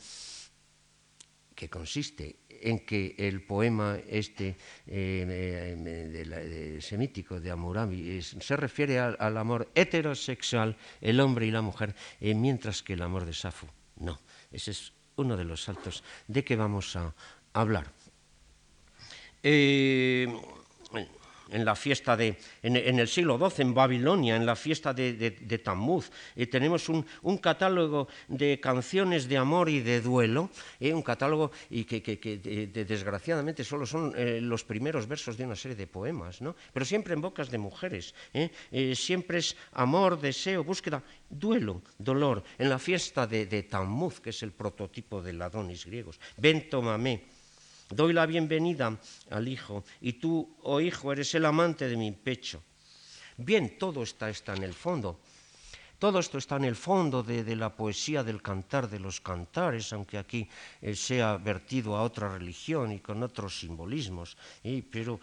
[1.55, 4.55] que consiste en que el poema este
[4.87, 12.33] eh, semítico de Amurabi se refiere al, amor heterosexual, el hombre y la mujer, eh,
[12.33, 13.67] mientras que el amor de Safo
[13.97, 14.19] no.
[14.51, 17.13] Ese es uno de los saltos de que vamos a
[17.55, 17.85] hablar.
[19.41, 20.27] Eh,
[21.51, 25.57] en la fiesta de, en, el siglo XII, en Babilonia, en la fiesta de, de,
[25.59, 27.05] Tammuz, eh, tenemos un,
[27.37, 32.01] catálogo de canciones de amor y de duelo, eh, un catálogo y que,
[32.89, 34.11] desgraciadamente solo son
[34.49, 36.55] los primeros versos de una serie de poemas, ¿no?
[36.73, 38.15] pero siempre en bocas de mujeres,
[38.95, 44.51] siempre es amor, deseo, búsqueda, duelo, dolor, en la fiesta de, Tammuz, que es el
[44.51, 47.34] prototipo del Adonis griegos, ven, tómame,
[47.89, 48.97] Doy la bienvenida
[49.29, 52.63] al Hijo y tú, oh Hijo, eres el amante de mi pecho.
[53.37, 55.19] Bien, todo está, está en el fondo.
[55.99, 60.17] Todo esto está en el fondo de, la poesía del cantar de los cantares, aunque
[60.17, 60.49] aquí
[60.81, 64.35] eh, sea vertido a otra religión y con otros simbolismos,
[64.91, 65.19] pero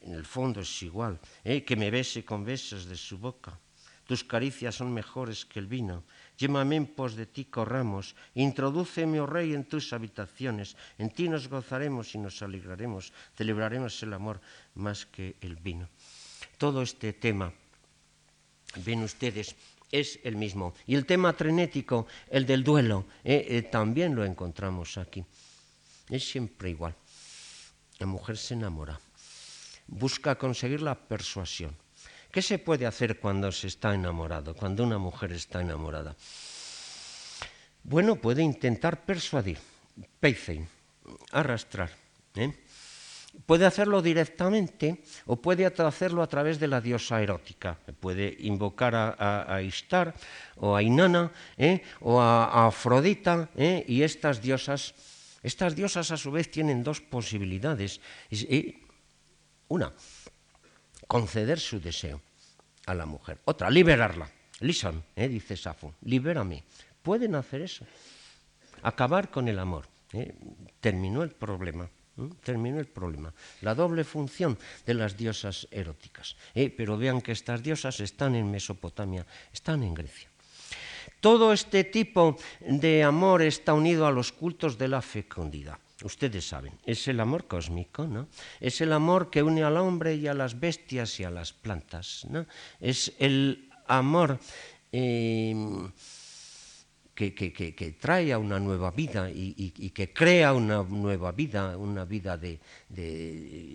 [0.00, 3.58] en el fondo es igual, eh, que me bese con besos de su boca.
[4.06, 6.04] Tus caricias son mejores que el vino,
[6.36, 11.48] Llévame en pos de ti, corramos, introdúceme, oh Rey, en tus habitaciones, en ti nos
[11.48, 14.40] gozaremos y nos alegraremos, celebraremos el amor
[14.74, 15.88] más que el vino.
[16.58, 17.52] Todo este tema,
[18.84, 19.56] ven ustedes,
[19.90, 20.74] es el mismo.
[20.86, 25.24] Y el tema trenético, el del duelo, eh, eh, también lo encontramos aquí.
[26.10, 26.94] Es siempre igual.
[27.98, 29.00] La mujer se enamora,
[29.86, 31.74] busca conseguir la persuasión
[32.36, 36.14] ¿Qué se puede hacer cuando se está enamorado, cuando una mujer está enamorada?
[37.82, 39.56] Bueno, puede intentar persuadir,
[40.20, 40.68] pacing,
[41.32, 41.88] arrastrar.
[42.34, 42.52] ¿eh?
[43.46, 47.78] Puede hacerlo directamente o puede hacerlo a través de la diosa erótica.
[48.00, 50.12] Puede invocar a, a, Ishtar
[50.56, 51.80] o a Inanna ¿eh?
[52.00, 53.82] o a, Afrodita ¿eh?
[53.88, 54.92] y estas diosas,
[55.42, 57.98] estas diosas a su vez tienen dos posibilidades.
[59.68, 59.90] Una,
[61.06, 62.20] conceder su deseo
[62.86, 63.38] a la mujer.
[63.44, 64.30] Otra, liberarla.
[64.60, 66.64] Listen, eh, dice Safo, libérame.
[67.02, 67.86] Pueden hacer eso.
[68.82, 69.86] Acabar con el amor.
[70.12, 70.34] Eh.
[70.80, 71.84] Terminó el problema.
[71.84, 72.28] ¿eh?
[72.42, 73.32] Terminó el problema.
[73.60, 76.36] La doble función de las diosas eróticas.
[76.54, 76.70] ¿eh?
[76.70, 80.30] Pero vean que estas diosas están en Mesopotamia, están en Grecia.
[81.20, 85.78] Todo este tipo de amor está unido a los cultos de la fecundidad.
[86.04, 88.28] Ustedes saben, es el amor cósmico, ¿no?
[88.60, 92.26] Es el amor que une al hombre y a las bestias y a las plantas,
[92.28, 92.46] ¿no?
[92.80, 94.38] Es el amor
[94.92, 95.90] em,
[97.16, 102.36] que, que, trae a una nueva vida y, que crea una nueva vida, una vida
[102.36, 102.60] de,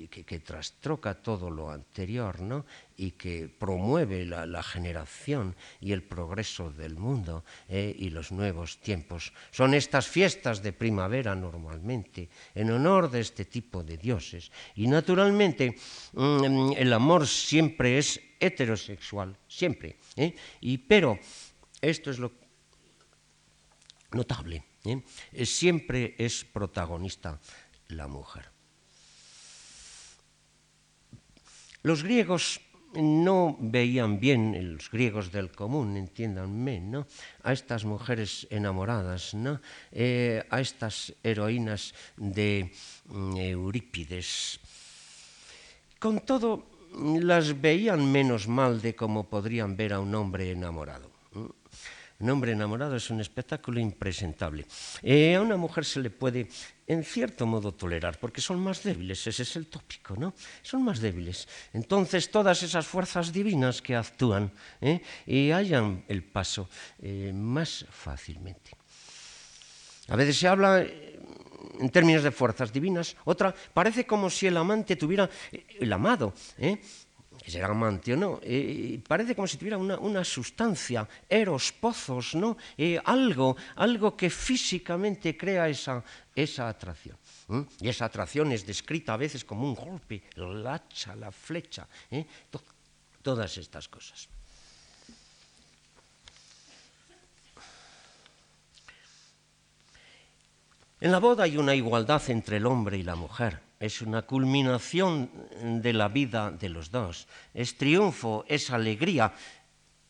[0.10, 2.65] que, trastroca todo lo anterior ¿no?
[2.97, 7.95] y que promueve la, generación y el progreso del mundo ¿eh?
[7.97, 9.34] y los nuevos tiempos.
[9.49, 14.51] Son estas fiestas de primavera normalmente en honor de este tipo de dioses.
[14.75, 15.75] Y naturalmente
[16.13, 19.97] mm, el amor siempre es heterosexual, siempre.
[20.15, 20.36] ¿eh?
[20.62, 21.17] Y, pero
[21.82, 22.40] esto es lo
[24.12, 24.63] notable.
[24.86, 25.02] ¿eh?
[25.45, 27.39] Siempre es protagonista
[27.89, 28.50] la mujer.
[31.84, 32.62] Los griegos
[32.93, 37.08] no veían bien, los griegos del común, entiéndanme, ¿no?
[37.43, 39.62] a estas mujeres enamoradas, ¿no?
[39.91, 42.71] Eh, a estas heroínas de
[43.08, 44.60] mm, Eurípides.
[46.00, 46.67] Con todo,
[47.21, 51.11] las veían menos mal de como podrían ver a un hombre enamorado.
[52.22, 54.68] Un hombre enamorado es un espectáculo impresentable.
[55.02, 56.48] Eh, a una mujer se le puede,
[56.86, 60.36] en cierto modo, tolerar, porque son más débiles, ese es el tópico, ¿no?
[60.62, 61.48] Son más débiles.
[61.74, 65.02] Entonces, todas esas fuerzas divinas que actúan ¿eh?
[65.26, 66.70] y hallan el paso
[67.02, 68.70] eh, más fácilmente.
[70.08, 70.86] A veces se habla
[71.80, 75.28] en términos de fuerzas divinas, otra parece como si el amante tuviera
[75.80, 76.78] el amado, ¿eh?
[77.41, 82.36] Que será amante o no, eh, parece como si tuviera una, una sustancia, eros, pozos,
[82.38, 82.56] ¿no?
[82.77, 86.04] Eh, algo, algo que físicamente crea esa,
[86.36, 87.17] esa atracción.
[87.82, 92.25] Y esa atracción es descrita a veces como un golpe, el hacha, la flecha, ¿eh?
[93.23, 94.30] todas estas cosas.
[101.01, 105.32] En la boda hay una igualdad entre el hombre y la mujer es una culminación
[105.82, 109.34] de la vida de los dos, es triunfo, es alegría,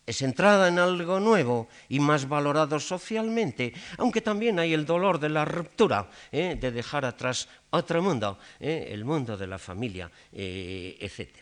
[0.06, 5.30] es entrada en algo nuevo y más valorado socialmente, aunque también hay el dolor de
[5.30, 6.58] la ruptura, ¿eh?
[6.60, 8.90] de dejar atrás otro mundo, ¿eh?
[8.92, 11.38] el mundo de la familia, eh, etc.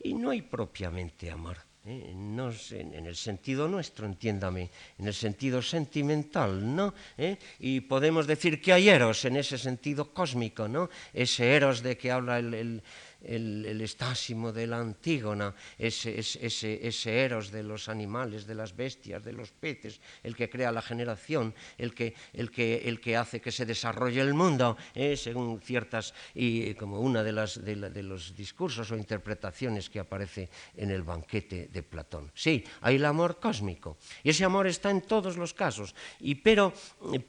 [0.00, 1.58] Y no hay propiamente amor.
[1.84, 2.12] ¿Eh?
[2.14, 6.94] no, en el sentido nuestro, entiéndame, en el sentido sentimental, ¿no?
[7.18, 7.36] ¿Eh?
[7.60, 10.88] Y podemos decir que hay eros en ese sentido cósmico, ¿no?
[11.12, 12.82] Ese eros de que habla el el,
[13.24, 19.50] estásimo de la Antígona, ese, ese, eros de los animales, de las bestias, de los
[19.50, 23.66] peces, el que crea la generación, el que, el que, el que hace que se
[23.66, 28.96] desarrolle el mundo, eh, según ciertas, y como una de, las, de, los discursos o
[28.96, 32.30] interpretaciones que aparece en el banquete de Platón.
[32.34, 36.72] Sí, hay el amor cósmico, y ese amor está en todos los casos, y pero,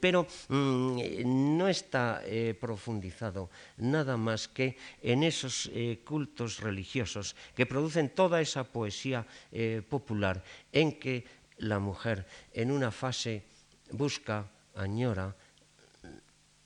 [0.00, 5.70] pero mm, no está eh, profundizado nada más que en esos...
[5.94, 11.24] Cultos religiosos que producen toda esa poesía eh, popular en que
[11.62, 13.44] la mujer en una fase
[13.92, 15.30] busca, añora,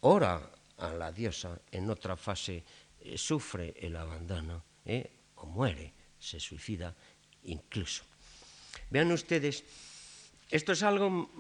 [0.01, 0.41] ora
[0.79, 2.65] a la diosa, en otra fase
[3.01, 6.95] eh, sufre el abandono eh, o muere, se suicida
[7.45, 8.05] incluso.
[8.91, 9.65] Vean ustedes,
[10.51, 11.31] esto es algo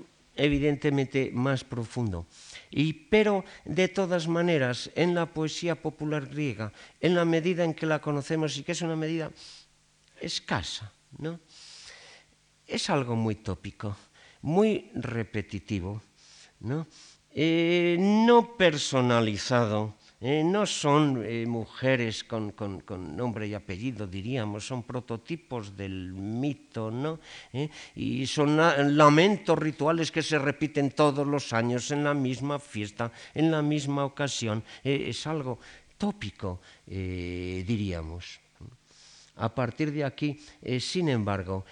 [0.41, 2.27] evidentemente más profundo.
[2.71, 7.87] Y, pero, de todas maneras, en la poesía popular griega, en la medida en que
[7.87, 9.31] la conocemos y que es una medida
[10.21, 11.41] escasa, ¿no?
[12.71, 13.97] es algo muy tópico,
[14.43, 16.01] muy repetitivo,
[16.61, 16.87] no,
[17.33, 22.53] eh, no personalizado, eh, no son eh, mujeres con,
[23.17, 27.21] nombre y apellido, diríamos, son prototipos del mito, ¿no?
[27.55, 28.59] Eh, y son
[28.97, 34.05] lamentos rituales que se repiten todos los años en la misma fiesta, en la misma
[34.05, 34.63] ocasión.
[34.85, 35.59] es algo
[35.97, 38.41] tópico, diríamos.
[39.37, 40.39] A partir de aquí,
[40.81, 41.65] sin embargo,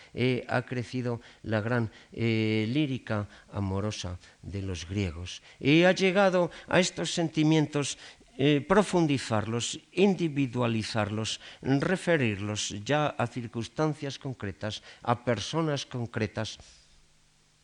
[0.49, 7.99] ha crecido la gran lírica amorosa de los griegos y ha llegado a estos sentimientos
[8.41, 16.55] eh, profundizarlos, individualizarlos, referirlos ya a circunstancias concretas, a personas concretas,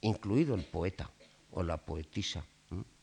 [0.02, 1.06] incluido el poeta
[1.52, 2.42] o la poetisa.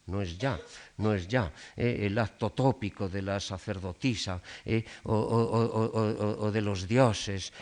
[0.08, 0.60] No es ya,
[0.98, 7.54] no es ya eh, el acto tópico de la sacerdotisa eh, o, de los dioses,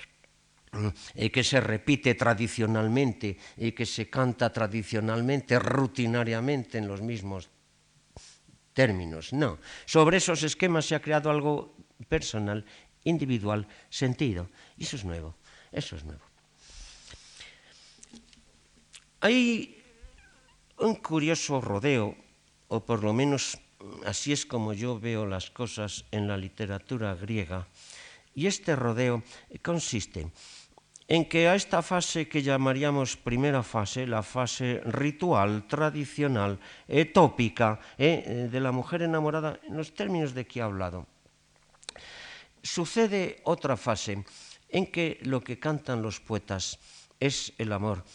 [1.14, 7.50] que se repite tradicionalmente y que se canta tradicionalmente, rutinariamente en los mismos
[9.32, 9.60] no.
[9.86, 11.76] Sobre esos esquemas se ha creado algo
[12.08, 12.66] personal,
[13.04, 14.50] individual, sentido.
[14.78, 15.36] Y eso es nuevo,
[15.72, 16.22] eso es nuevo.
[19.22, 19.84] Hay
[20.78, 22.16] un curioso rodeo,
[22.70, 23.60] o por lo menos
[24.06, 27.68] así es como yo veo las cosas en la literatura griega,
[28.34, 29.24] y este rodeo
[29.62, 30.32] consiste
[31.10, 36.62] en que a esta fase que llamaríamos primera fase, la fase ritual, tradicional,
[37.12, 41.10] tópica eh, de la mujer enamorada, en los términos de que he hablado,
[42.62, 44.24] sucede otra fase
[44.70, 46.78] en que lo que cantan los poetas
[47.20, 48.06] es el amor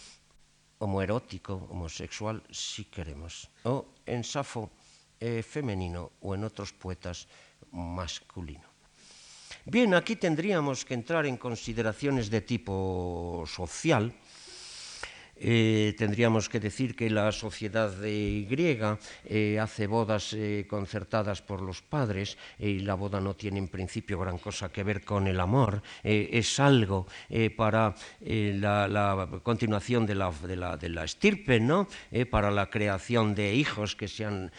[0.78, 4.70] homoerótico, homosexual, si queremos, o en Safo
[5.18, 7.26] eh, femenino o en otros poetas
[7.72, 8.73] masculino.
[9.66, 14.12] Bien, aquí tendríamos que entrar en consideraciones de tipo social,
[15.37, 21.82] eh, tendríamos que decir que la sociedad griega eh, hace bodas eh, concertadas por los
[21.82, 25.82] padres y la boda no tiene en principio gran cosa que ver con el amor,
[26.03, 27.07] es algo
[27.57, 31.89] para la, continuación de la, de la, estirpe, ¿no?
[32.30, 34.53] para la creación de hijos que sean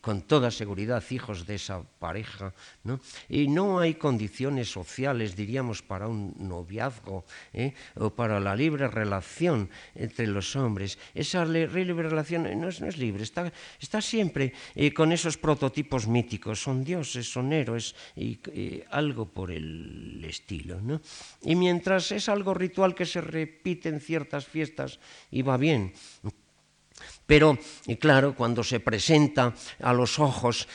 [0.00, 2.52] con toda seguridad hijos de esa pareja.
[2.82, 3.00] ¿no?
[3.28, 7.24] Y no hay condiciones sociales, diríamos, para un noviazgo
[7.96, 10.98] o para la libre relación entre los hombres.
[11.14, 16.06] Esa libre relación no es, no es libre, está, está siempre eh, con esos prototipos
[16.06, 20.80] míticos, son dioses, son héroes y eh, algo por el estilo.
[20.80, 21.00] ¿no?
[21.42, 24.98] Y mientras es algo ritual que se repite en ciertas fiestas
[25.30, 25.92] y va bien,
[27.26, 30.68] pero, y claro, cuando se presenta a los ojos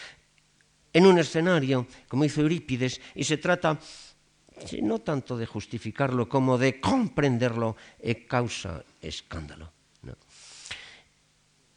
[0.91, 3.79] en un escenario, como hizo Eurípides, y se trata
[4.81, 9.71] no tanto de justificarlo como de comprenderlo, eh, causa escándalo.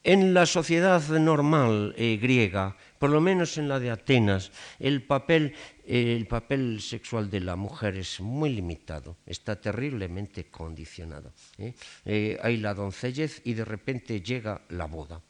[0.05, 5.55] En la sociedad normal eh, griega, por lo menos en la de Atenas, el papel,
[5.87, 11.33] eh, el papel sexual de la mujer es muy limitado, está terriblemente condicionado.
[12.05, 15.23] hay la doncellez y de repente llega la boda,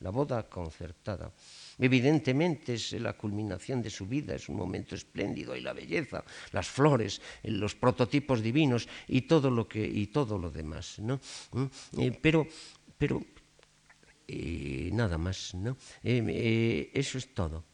[0.00, 1.32] la boda concertada.
[1.80, 6.22] Evidentemente es la culminación de su vida, es un momento espléndido y la belleza,
[6.52, 11.20] las flores, los prototipos divinos y todo lo que y todo lo demás, ¿no?
[11.52, 11.64] ¿Mm?
[11.98, 12.46] Eh, pero
[12.98, 13.24] pero
[14.28, 15.76] eh, nada más, ¿no?
[16.04, 17.64] Eh, eso es todo.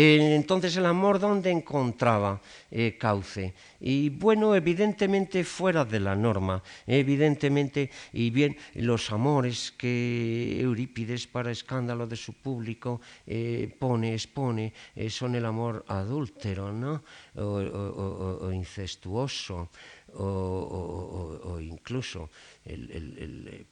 [0.00, 2.40] Eh, entonces el amor, ¿dónde encontraba
[2.70, 3.52] eh, cauce?
[3.80, 11.50] Y bueno, evidentemente fuera de la norma, evidentemente, y bien, los amores que Eurípides, para
[11.50, 14.72] escándalo de su público, eh, pone, expone,
[15.10, 17.02] son el amor adúltero, ¿no?
[17.34, 19.68] O, incestuoso,
[20.14, 22.30] o, incluso
[22.64, 23.66] el, el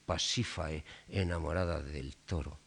[1.08, 2.65] enamorada del toro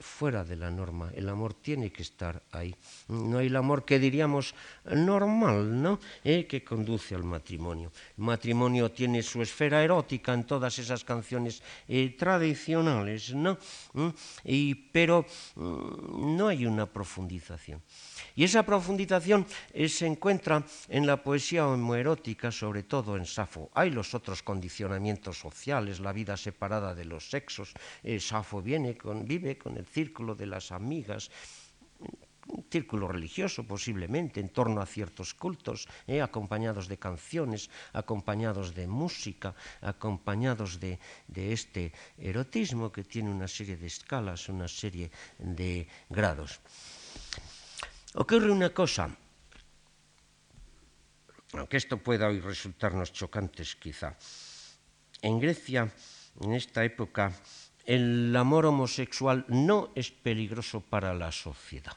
[0.00, 1.10] fuera de la norma.
[1.14, 2.74] El amor tiene que estar ahí.
[3.08, 6.00] No hay el amor que diríamos normal, ¿no?
[6.24, 7.92] Eh, que conduce al matrimonio.
[8.16, 13.58] El matrimonio tiene su esfera erótica en todas esas canciones eh, tradicionales, ¿no?
[13.92, 14.08] ¿Mm?
[14.44, 17.82] Y, pero mm, no hay una profundización.
[18.34, 23.70] Y esa profundización eh, se encuentra en la poesía homoerótica, sobre todo en Safo.
[23.74, 27.72] Hay los otros condicionamientos sociales, la vida separada de los sexos.
[28.02, 31.30] Eh, Safo viene vive con el círculo de las amigas
[32.48, 38.86] un círculo religioso posiblemente en torno a ciertos cultos, eh, acompañados de canciones, acompañados de
[38.86, 45.88] música, acompañados de, de, este erotismo que tiene una serie de escalas, una serie de
[46.08, 46.60] grados.
[48.18, 49.10] Ocurre una cosa,
[51.52, 54.16] aunque esto pueda hoy resultarnos chocantes quizá.
[55.20, 55.92] En Grecia,
[56.40, 57.36] en esta época,
[57.84, 61.92] el amor homosexual no es peligroso para la sociedad.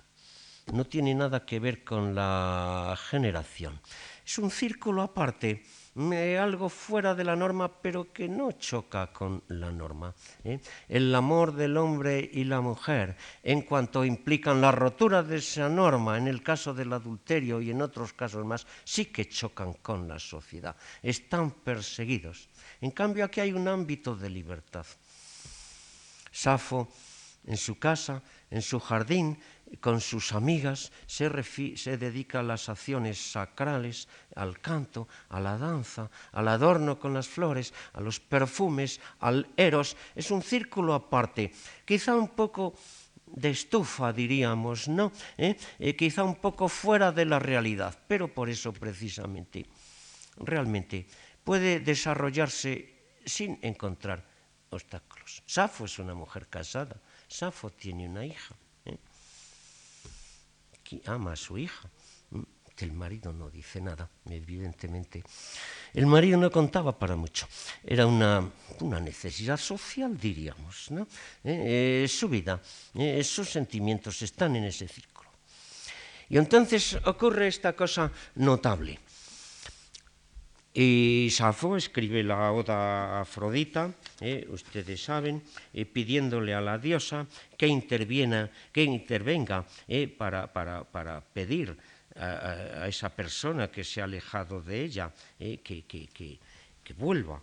[0.73, 3.79] No tiene nada que ver con la generación.
[4.25, 5.63] Es un círculo aparte
[6.39, 10.13] algo fuera de la norma, pero que no choca con la norma.
[10.43, 10.59] ¿eh?
[10.87, 16.17] El amor del hombre y la mujer, en cuanto implican la rotura de esa norma,
[16.17, 20.19] en el caso del adulterio y en otros casos más, sí que chocan con la
[20.19, 20.75] sociedad.
[21.01, 22.49] Están perseguidos.
[22.81, 24.85] En cambio, aquí hay un ámbito de libertad.
[26.31, 26.87] Safo,
[27.45, 28.21] en su casa,
[28.51, 29.39] en su jardín,
[29.79, 31.29] con sus amigas, se,
[31.97, 37.73] dedica a las acciones sacrales, al canto, a la danza, al adorno con las flores,
[37.93, 39.95] a los perfumes, al eros.
[40.15, 41.51] Es un círculo aparte,
[41.85, 42.73] quizá un poco
[43.25, 45.11] de estufa, diríamos, ¿no?
[45.37, 45.55] ¿Eh?
[45.77, 49.65] Eh, quizá un poco fuera de la realidad, pero por eso precisamente,
[50.37, 51.05] realmente,
[51.43, 54.25] puede desarrollarse sin encontrar
[54.71, 55.43] obstáculos.
[55.45, 58.55] Safo es una mujer casada, Safo tiene una hija
[61.05, 61.89] ama a su hija.
[62.31, 62.43] Mm,
[62.77, 65.23] el marido no dice nada, evidentemente.
[65.93, 67.47] El marido no contaba para mucho.
[67.83, 68.49] Era una,
[69.01, 70.91] necesidad social, diríamos.
[70.91, 71.03] ¿no?
[71.43, 72.61] Eh, eh, su vida,
[72.95, 75.29] eh, sus sentimientos están en ese círculo.
[76.29, 78.99] Y entonces ocurre esta cosa notable.
[80.81, 87.27] Y Safo escribe la oda a Afrodita, eh, ustedes saben, eh, pidiéndole a la diosa
[87.57, 87.67] que,
[88.71, 91.75] que intervenga eh, para, para, para, pedir
[92.15, 97.41] a, esa persona que se ha alejado de ella, que, que, que, vuelva.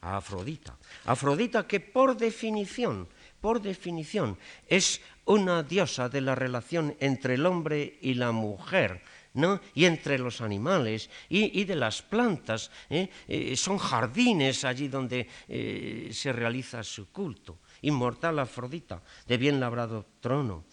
[0.00, 0.78] A Afrodita.
[1.04, 3.06] Afrodita que por definición,
[3.40, 9.02] por definición, es una diosa de la relación entre el hombre y la mujer,
[9.34, 9.60] ¿no?
[9.74, 12.70] y entre los animales y, de las plantas.
[12.88, 13.08] ¿eh?
[13.28, 17.58] Eh, son jardines allí donde eh, se realiza su culto.
[17.82, 20.64] Inmortal Afrodita, de bien labrado trono.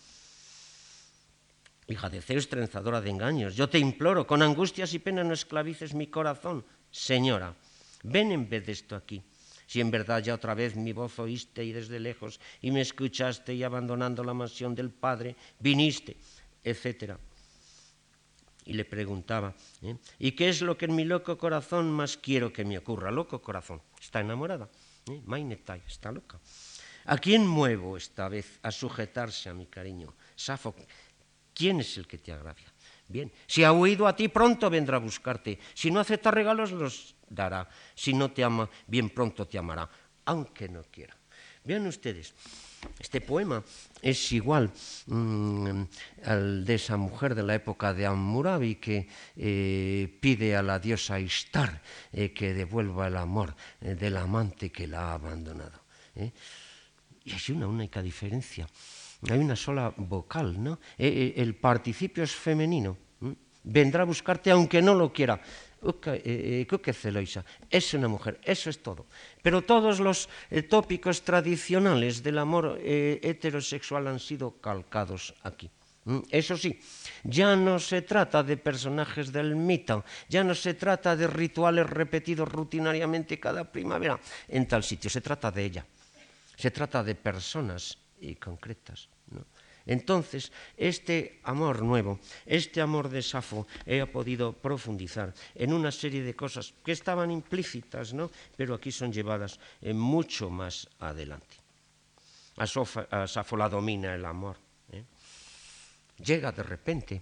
[1.87, 5.93] Hija de Zeus, trenzadora de engaños, yo te imploro, con angustias y pena no esclavices
[5.93, 6.65] mi corazón.
[6.89, 7.53] Señora,
[8.01, 9.21] ven en vez de esto aquí
[9.65, 13.53] si en verdad ya otra vez mi voz oíste y desde lejos y me escuchaste
[13.53, 16.17] y abandonando la mansión del Padre viniste,
[16.63, 17.17] etc.
[18.65, 19.95] Y le preguntaba, ¿eh?
[20.19, 23.11] ¿y qué es lo que en mi loco corazón más quiero que me ocurra?
[23.11, 24.69] Loco corazón, está enamorada,
[25.07, 25.21] ¿eh?
[25.25, 26.39] Mainetai, está loca.
[27.05, 30.15] ¿A quién muevo esta vez a sujetarse a mi cariño?
[30.35, 30.75] Safo,
[31.53, 32.74] ¿quién es el que te agravia?
[33.07, 35.59] Bien, si ha huido a ti, pronto vendrá a buscarte.
[35.73, 37.69] Si no acepta regalos, los dará.
[37.93, 39.89] Si no te ama, bien pronto te amará,
[40.25, 41.15] aunque no quiera.
[41.63, 42.33] Vean ustedes,
[42.99, 43.63] este poema
[44.01, 44.71] es igual
[45.07, 45.83] mmm,
[46.25, 51.19] al de esa mujer de la época de Hammurabi que eh, pide a la diosa
[51.19, 51.81] Ishtar
[52.13, 55.81] eh, que devuelva el amor eh, del amante que la ha abandonado.
[56.15, 58.67] Y hay una única diferencia.
[59.29, 60.79] Hay una sola vocal, ¿no?
[60.97, 62.97] Eh, eh, el participio es femenino.
[63.63, 65.41] Vendrá a buscarte aunque no lo quiera.
[66.07, 67.45] Eh, celoisa.
[67.69, 69.05] Es una mujer, eso es todo.
[69.41, 70.29] Pero todos los
[70.67, 75.69] tópicos tradicionales del amor heterosexual han sido calcados aquí.
[76.29, 76.79] Eso sí,
[77.23, 82.47] ya no se trata de personajes del mito, ya no se trata de rituales repetidos
[82.49, 85.85] rutinariamente cada primavera en tal sitio, se trata de ella,
[86.55, 89.09] se trata de personas y concretas.
[89.31, 89.45] ¿no?
[89.85, 96.35] Entonces, este amor nuevo, este amor de Safo, he podido profundizar en una serie de
[96.35, 98.31] cosas que estaban implícitas, ¿no?
[98.57, 101.57] pero aquí son llevadas en mucho más adelante.
[102.57, 102.65] A,
[103.27, 104.57] Safo la domina el amor.
[104.91, 105.03] ¿eh?
[106.23, 107.21] Llega de repente,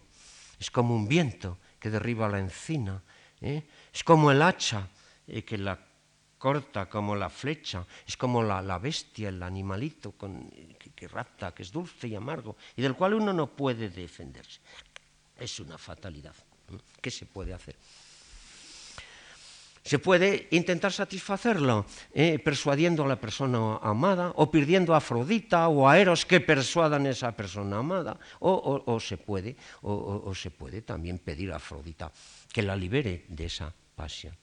[0.59, 3.03] es como un viento que derriba la encina,
[3.41, 3.63] ¿eh?
[3.93, 4.87] es como el hacha
[5.27, 5.77] eh, que la
[6.43, 10.13] corta como la flecha, es como la, la bestia, el animalito
[10.93, 14.59] que, rapta, que es dulce y amargo, y del cual uno no puede defenderse.
[15.39, 16.35] Es una fatalidad.
[16.99, 17.77] ¿Qué se puede hacer?
[19.85, 25.87] Se puede intentar satisfacerlo eh, persuadiendo a la persona amada o pidiendo a Afrodita o
[25.87, 30.81] a Eros que persuadan a esa persona amada o se puede o, o se puede
[30.81, 32.11] también pedir a Afrodita
[32.51, 34.42] que la libere de esa pasión.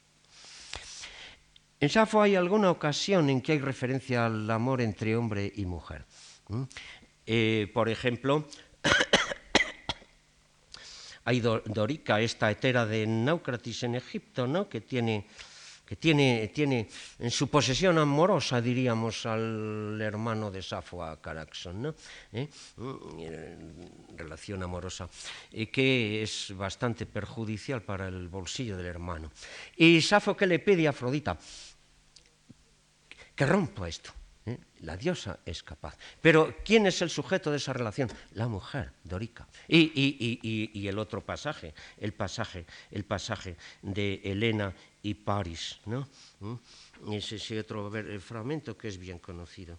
[1.80, 6.04] En Safo hay alguna ocasión en que hay referencia al amor entre hombre y mujer.
[7.24, 8.46] Eh, por ejemplo,
[11.24, 14.68] hay Dorica, esta hetera de Náucratis en Egipto, ¿no?
[14.68, 15.26] que tiene
[15.90, 21.94] que tiene, tiene en su posesión amorosa, diríamos, al hermano de Safo, a Caraxon, ¿no?
[22.32, 22.48] ¿Eh?
[24.16, 25.08] relación amorosa,
[25.50, 29.32] eh, que es bastante perjudicial para el bolsillo del hermano.
[29.76, 31.36] Y Safo que le pide a Afrodita,
[33.40, 34.12] que rompa esto.
[34.44, 34.58] ¿eh?
[34.82, 35.96] La diosa es capaz.
[36.20, 38.12] Pero ¿quién es el sujeto de esa relación?
[38.34, 39.48] La mujer, Dorica.
[39.66, 45.80] Y, y, y, y el otro pasaje, el pasaje, el pasaje de Helena y París.
[45.86, 46.06] ¿no?
[46.40, 47.14] ¿Mm?
[47.14, 49.78] Ese es otro fragmento que es bien conocido.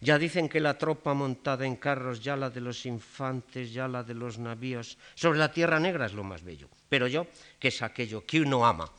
[0.00, 4.02] Ya dicen que la tropa montada en carros, ya la de los infantes, ya la
[4.02, 6.70] de los navíos, sobre la tierra negra es lo más bello.
[6.88, 7.26] Pero yo,
[7.60, 8.90] que es aquello que uno ama,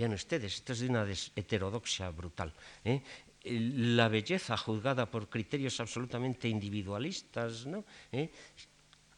[0.00, 1.04] Vean ustedes, esto es de una
[1.36, 2.50] heterodoxia brutal.
[2.86, 3.02] ¿eh?
[3.44, 7.84] La belleza juzgada por criterios absolutamente individualistas ¿no?
[8.10, 8.30] ¿Eh?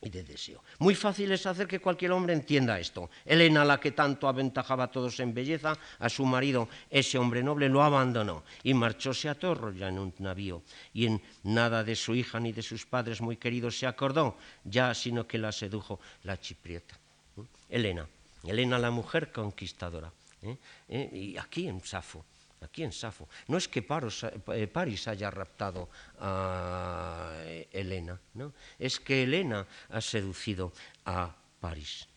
[0.00, 0.64] y de deseo.
[0.80, 3.10] Muy fácil es hacer que cualquier hombre entienda esto.
[3.24, 7.68] Elena, la que tanto aventajaba a todos en belleza, a su marido, ese hombre noble,
[7.68, 10.64] lo abandonó y marchóse a ya en un navío.
[10.92, 14.92] Y en nada de su hija ni de sus padres muy queridos se acordó, ya
[14.94, 16.98] sino que la sedujo la chiprieta.
[17.36, 17.42] ¿eh?
[17.68, 18.08] Elena,
[18.42, 20.10] Elena la mujer conquistadora.
[20.42, 20.58] ¿Eh?
[20.88, 21.10] ¿Eh?
[21.12, 22.24] Y aquí en Safo,
[22.60, 23.28] aquí en Safo.
[23.48, 25.88] No es que eh, París haya raptado
[26.18, 27.32] a
[27.70, 28.52] Helena, ¿no?
[28.78, 30.72] es que Helena ha seducido
[31.04, 32.08] a París.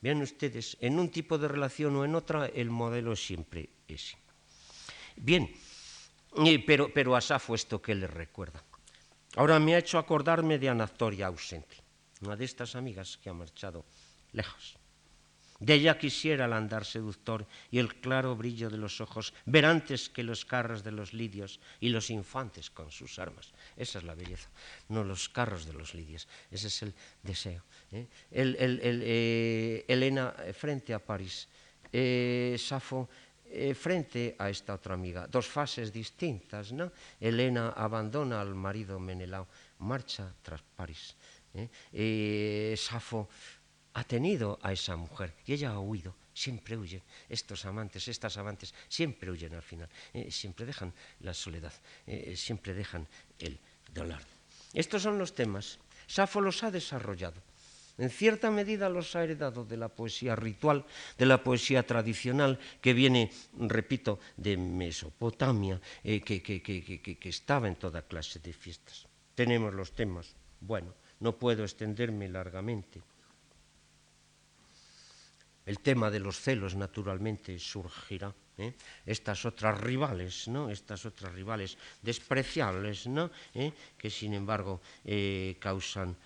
[0.00, 4.14] Vean ustedes, en un tipo de relación o en otra, el modelo siempre es.
[5.16, 5.50] Bien,
[6.66, 8.62] pero, pero a Safo esto que le recuerda.
[9.36, 11.76] Ahora me ha hecho acordarme de Anactoria ausente,
[12.20, 13.84] una de estas amigas que ha marchado
[14.32, 14.76] lejos.
[15.64, 20.10] De ella quisiera el andar seductor y el claro brillo de los ojos, ver antes
[20.10, 23.48] que los carros de los lidios y los infantes con sus armas.
[23.74, 24.50] Esa es la belleza,
[24.92, 26.92] no los carros de los lidios, ese es el
[27.22, 27.64] deseo.
[27.92, 28.06] ¿eh?
[28.30, 31.48] El, eh, Elena eh, frente a París,
[32.58, 33.08] Safo
[33.78, 36.72] frente a esta otra amiga, dos fases distintas.
[36.72, 36.92] ¿no?
[37.20, 39.48] Elena abandona al marido Menelao,
[39.78, 41.16] marcha tras París.
[42.76, 43.28] Safo
[43.94, 46.14] ha tenido a esa mujer y ella ha huido.
[46.34, 47.02] Siempre huyen.
[47.28, 49.88] Estos amantes, estas amantes, siempre huyen al final.
[50.12, 51.72] Eh, siempre dejan la soledad,
[52.06, 53.06] eh, siempre dejan
[53.38, 53.58] el
[53.94, 54.20] dolor.
[54.72, 55.78] Estos son los temas.
[56.08, 57.40] Safo los ha desarrollado.
[57.96, 60.84] En cierta medida los ha heredado de la poesía ritual,
[61.16, 68.02] de la poesía tradicional que viene, repito, de Mesopotamia, eh, que, que estaba en toda
[68.02, 69.06] clase de fiestas.
[69.36, 70.34] Tenemos los temas.
[70.60, 73.00] Bueno, no puedo extenderme largamente.
[75.66, 78.34] El tema de los celos, naturalmente, surgirá.
[78.58, 78.74] ¿eh?
[79.06, 80.68] Estas otras rivales, ¿no?
[80.70, 83.30] Estas otras rivales despreciables, ¿no?
[83.54, 83.72] ¿Eh?
[83.96, 86.16] Que sin embargo eh, causan,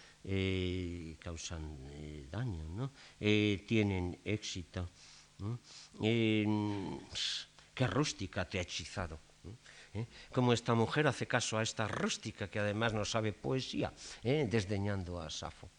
[1.20, 2.91] causan daño, ¿no?
[3.18, 4.91] tienen éxito.
[7.74, 9.20] qué rústica te ha hechizado.
[10.32, 15.30] Como esta mujer hace caso a esta rústica que además no sabe poesía, desdeñando a
[15.30, 15.70] Safo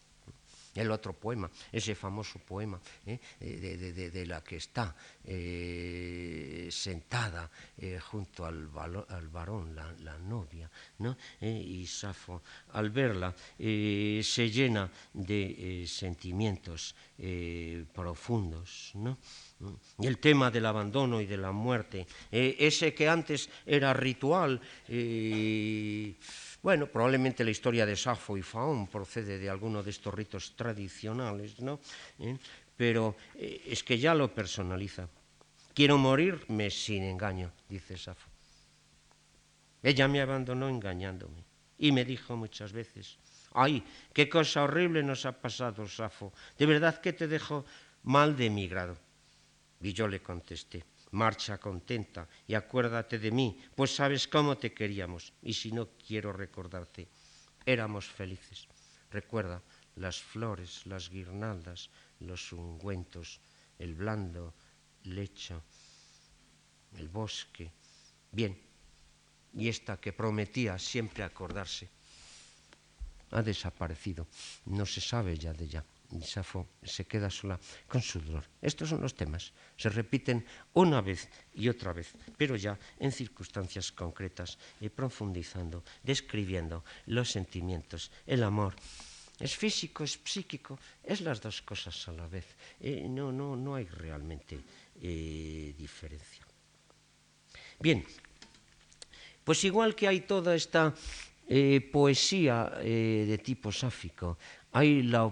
[0.80, 3.18] el otro poema, ese famoso poema ¿eh?
[3.40, 11.16] de, la que está eh, sentada eh, junto al, varón, la, novia, ¿no?
[11.40, 16.94] y Safo al verla se llena de sentimientos
[17.92, 18.92] profundos.
[18.94, 19.18] ¿no?
[19.98, 24.60] Y el tema del abandono y de la muerte, ese que antes era ritual,
[26.62, 31.58] bueno, probablemente la historia de Safo y Faón procede de alguno de estos ritos tradicionales,
[31.60, 31.80] ¿no?
[32.18, 32.36] ¿Eh?
[32.76, 35.08] Pero eh, es que ya lo personaliza.
[35.72, 38.28] Quiero morirme sin engaño, dice Safo.
[39.82, 41.42] Ella me abandonó engañándome
[41.78, 43.16] y me dijo muchas veces,
[43.52, 43.82] ay,
[44.12, 47.64] qué cosa horrible nos ha pasado, Safo, de verdad que te dejo
[48.02, 48.98] mal de mi grado.
[49.80, 55.32] Y yo le contesté, marcha contenta y acuérdate de mí, pues sabes cómo te queríamos
[55.42, 57.08] y si no quiero recordarte,
[57.66, 58.68] éramos felices.
[59.10, 59.62] Recuerda
[59.96, 61.90] las flores, las guirnaldas,
[62.20, 63.40] los ungüentos,
[63.78, 64.54] el blando
[65.04, 65.62] lecho,
[66.96, 67.72] el bosque.
[68.30, 68.56] Bien,
[69.54, 71.88] y esta que prometía siempre acordarse
[73.32, 74.26] ha desaparecido,
[74.66, 75.84] no se sabe ya de ella.
[76.12, 78.44] Y Safo se queda sola con su dolor.
[78.60, 79.52] Estos son los temas.
[79.76, 80.44] Se repiten
[80.74, 88.10] una vez y otra vez, pero ya en circunstancias concretas y profundizando, describiendo los sentimientos,
[88.26, 88.74] el amor.
[89.40, 92.44] Es físico, es psíquico, es las dos cosas a la vez.
[92.78, 94.60] Eh, no, no, no hay realmente
[95.00, 96.44] eh, diferencia.
[97.80, 98.04] Bien,
[99.42, 100.94] pues igual que hay toda esta
[101.48, 104.36] eh, poesía de tipo sáfico,
[104.72, 105.30] hay la,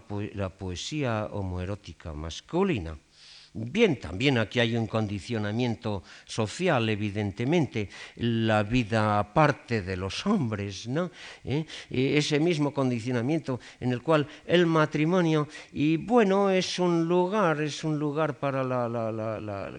[0.59, 2.99] poesía homoerótica masculina
[3.55, 11.11] Bien, también aquí hay un condicionamiento social, evidentemente, la vida aparte de los hombres, ¿no?
[11.45, 11.65] ¿Eh?
[11.89, 17.99] Ese mismo condicionamiento en el cual el matrimonio, y bueno, es un lugar, es un
[17.99, 19.73] lugar para la,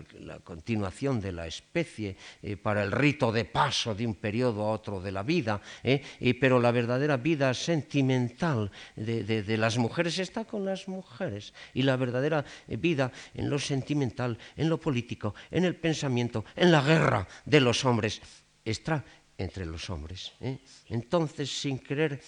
[0.43, 4.99] continuación de la especie, eh, para el rito de paso de un periodo a otro
[4.99, 6.01] de la vida, ¿eh?
[6.39, 11.97] pero la verdadera vida sentimental de, de las mujeres está con las mujeres, y la
[11.97, 17.59] verdadera vida en los sentimental, en lo político, en el pensamiento, en la guerra de
[17.61, 18.21] los hombres.
[18.65, 19.03] Está
[19.39, 20.33] entre los hombres.
[20.41, 20.59] ¿eh?
[20.89, 22.19] Entonces, sin querer,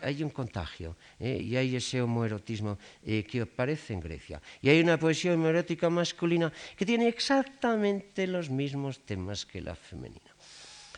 [0.00, 1.38] hay un contagio ¿eh?
[1.42, 4.40] y hay ese homoerotismo eh, que aparece en Grecia.
[4.62, 10.32] Y hay una poesía homoerótica masculina que tiene exactamente los mismos temas que la femenina.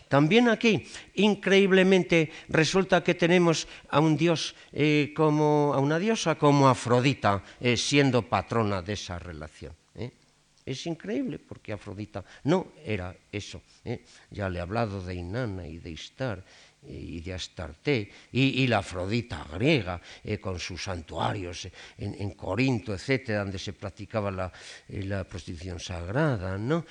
[0.08, 6.68] También aquí, increíblemente, resulta que tenemos a un dios eh, como a una diosa como
[6.68, 9.72] Afrodita, eh, siendo patrona de esa relación.
[9.94, 10.10] ¿eh?
[10.64, 13.62] Es increíble porque Afrodita no era eso.
[14.30, 16.44] Ya le he hablado de Inanna y de Istar
[16.86, 23.40] y de Astarte, y, la Afrodita griega, eh, con sus santuarios eh, en, Corinto, etcétera,
[23.40, 24.52] donde se practicaba la,
[24.88, 26.84] eh, prostitución sagrada, ¿no?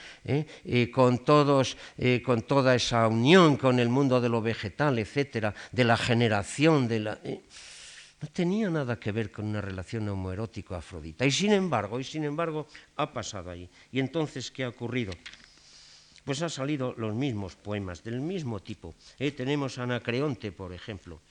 [0.93, 1.77] con, todos,
[2.25, 6.99] con toda esa unión con el mundo de lo vegetal, etcétera, de la generación, de
[6.99, 7.19] la.
[8.21, 11.25] no tenía nada que ver con una relación homoerótico-afrodita.
[11.25, 12.67] Y sin embargo, y sin embargo,
[12.97, 13.69] ha pasado ahí.
[13.91, 15.13] ¿Y entonces qué ha ocurrido?
[16.28, 18.93] Pues han salido los mismos poemas, del mismo tipo.
[19.17, 21.21] Eh, tenemos Anacreonte, por ejemplo.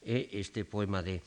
[0.00, 1.20] Eh, este poema de,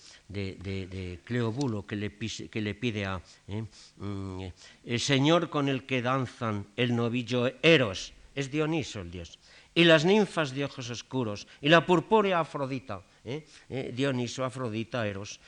[1.24, 3.64] Cleobulo que le, pide a eh,
[3.98, 4.42] mm,
[4.86, 9.38] el Señor con el que danzan el novillo Eros, es Dioniso el dios,
[9.76, 15.40] y las ninfas de ojos oscuros, y la purpúrea Afrodita, eh, Dioniso, Afrodita, Eros.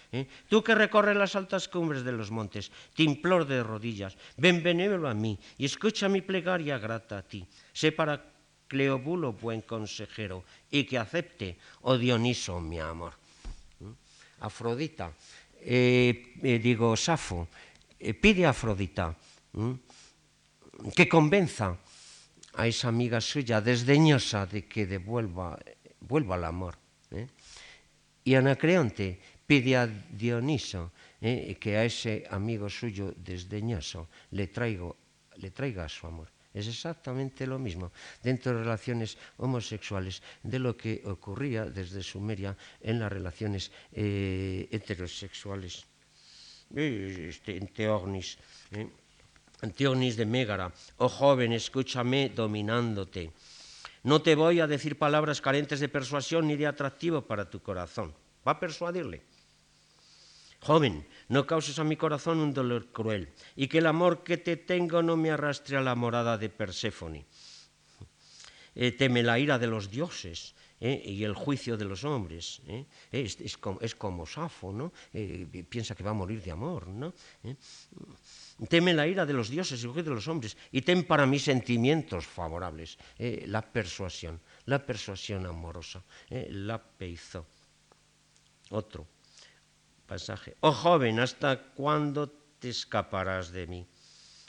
[0.49, 5.09] Tú que recorres las altas cumbres de los montes, te imploro de rodillas, ven benévolo
[5.09, 7.45] a mí y escucha mi plegaria grata a ti.
[7.73, 8.33] Sé para
[8.67, 13.13] Cleobulo buen consejero y que acepte, oh Dioniso, mi amor.
[14.41, 15.13] Afrodita,
[15.61, 17.47] eh, eh, digo, Safo,
[17.99, 19.15] eh, pide a Afrodita
[20.95, 21.77] que convenza
[22.57, 25.55] a esa amiga suya desdeñosa de que devuelva
[26.01, 26.82] vuelva al amor.
[28.23, 30.91] Y Anacreonte pide a Dioniso
[31.59, 34.49] que a ese amigo suyo desdeñoso le,
[35.37, 36.29] le traiga su amor.
[36.53, 37.91] Es exactamente lo mismo
[38.21, 45.85] dentro de relaciones homosexuales de lo que ocurría desde Sumeria en las relaciones eh, heterosexuales.
[46.75, 48.87] Este, ¿eh?
[50.15, 53.31] de Mégara, oh joven, escúchame dominándote.
[54.03, 58.13] No te voy a decir palabras carentes de persuasión ni de atractivo para tu corazón.
[58.45, 59.23] Va a persuadirle.
[60.59, 64.55] Joven, no causes a mi corazón un dolor cruel, y que el amor que te
[64.55, 67.25] tengo no me arrastre a la morada de Perséfone.
[68.75, 72.61] Eh, teme la ira de los dioses eh, y el juicio de los hombres.
[72.67, 72.85] Eh.
[73.09, 73.55] Es,
[73.95, 74.91] como, Safo, ¿no?
[75.69, 76.87] piensa que va a morir de amor.
[76.87, 77.13] ¿no?
[78.67, 81.25] Teme la ira de los dioses y el juicio de los hombres, y ten para
[81.25, 82.97] mí sentimientos favorables.
[83.47, 87.47] la persuasión, la persuasión amorosa, la peizo.
[88.71, 89.07] Otro
[90.05, 90.57] pasaje.
[90.59, 92.27] Oh joven, ¿hasta cuándo
[92.59, 93.87] te escaparás de mí?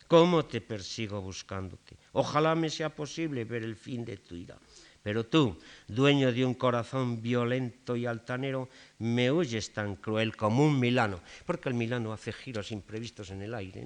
[0.08, 1.96] ¿Cómo te persigo buscándote?
[2.12, 4.58] Ojalá me sea posible ver el fin de tu ira.
[5.04, 10.80] Pero tú, dueño de un corazón violento y altanero, me huyes tan cruel como un
[10.80, 13.84] milano, porque el milano hace giros imprevistos en el aire.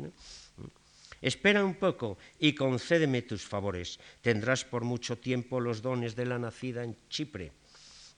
[1.21, 3.99] Espera un poco y concédeme tus favores.
[4.23, 7.51] Tendrás por mucho tiempo los dones de la nacida en Chipre,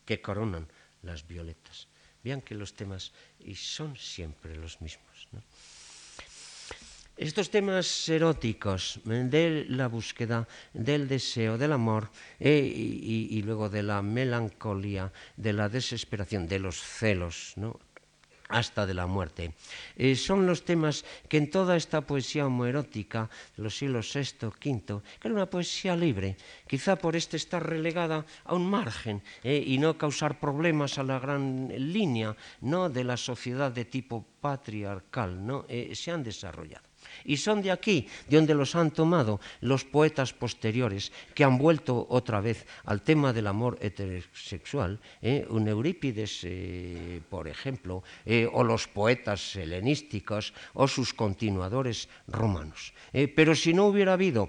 [0.04, 0.68] que coronan
[1.00, 1.88] las violetas.
[2.22, 5.09] Vean que los temas y son siempre los mismos.
[7.20, 12.08] Estos temas eróticos de la búsqueda, del deseo, del amor
[12.40, 17.78] eh, y, luego de la melancolía, de la desesperación, de los celos, ¿no?
[18.48, 19.52] hasta de la muerte.
[19.96, 25.02] Eh, son los temas que en toda esta poesía homoerótica de los siglos VI, V,
[25.20, 29.76] que era una poesía libre, quizá por este estar relegada a un margen eh, y
[29.76, 32.88] no causar problemas a la gran línea ¿no?
[32.88, 35.66] de la sociedad de tipo patriarcal, ¿no?
[35.68, 36.89] Eh, se han desarrollado.
[37.24, 42.06] Y son de aquí, de donde los han tomado los poetas posteriores, que han vuelto
[42.08, 45.46] otra vez al tema del amor heterosexual, ¿eh?
[45.48, 52.92] un Eurípides, eh, por ejemplo, eh, o los poetas helenísticos, o sus continuadores romanos.
[53.34, 54.48] pero si no hubiera habido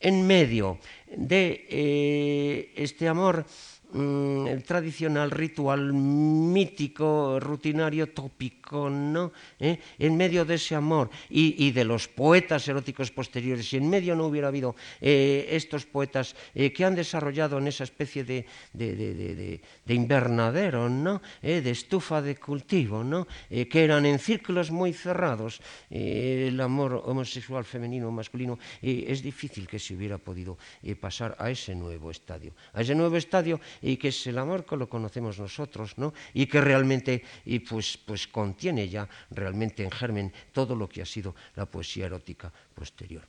[0.00, 3.46] en medio de este amor,
[3.94, 9.30] Mm, el tradicional ritual mítico, rutinario, tópico, ¿no?
[9.60, 9.78] ¿Eh?
[10.00, 14.26] En medio de ese amor y, de los poetas eróticos posteriores, si en medio no
[14.26, 20.88] hubiera habido eh, estos poetas eh, que han desarrollado en esa especie de, de, invernadero,
[20.88, 21.22] ¿no?
[21.40, 23.28] de estufa de cultivo, ¿no?
[23.48, 29.78] que eran en círculos muy cerrados, el amor homosexual femenino o masculino, es difícil que
[29.78, 30.58] se hubiera podido
[31.00, 32.54] pasar a ese nuevo estadio.
[32.72, 36.14] A ese nuevo estadio y que es el amor que lo conocemos nosotros, ¿no?
[36.32, 41.06] Y que realmente y pues, pues contiene ya realmente en germen todo lo que ha
[41.06, 43.22] sido la poesía erótica posterior.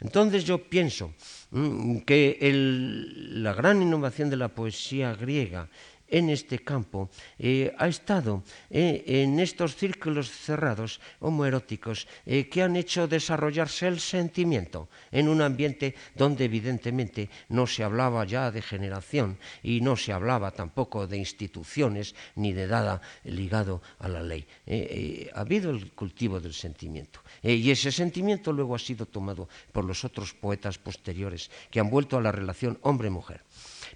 [0.00, 1.12] Entonces yo pienso
[1.50, 2.38] mm, que
[3.32, 5.68] la gran innovación de la poesía griega
[6.10, 12.76] en este campo eh, ha estado eh, en estos círculos cerrados homoeróticos eh, que han
[12.76, 19.38] hecho desarrollarse el sentimiento en un ambiente donde evidentemente no se hablaba ya de generación
[19.62, 24.46] y no se hablaba tampoco de instituciones ni de nada ligado a la ley.
[25.34, 30.04] ha habido el cultivo del sentimiento y ese sentimiento luego ha sido tomado por los
[30.04, 33.42] otros poetas posteriores que han vuelto a la relación hombre-mujer.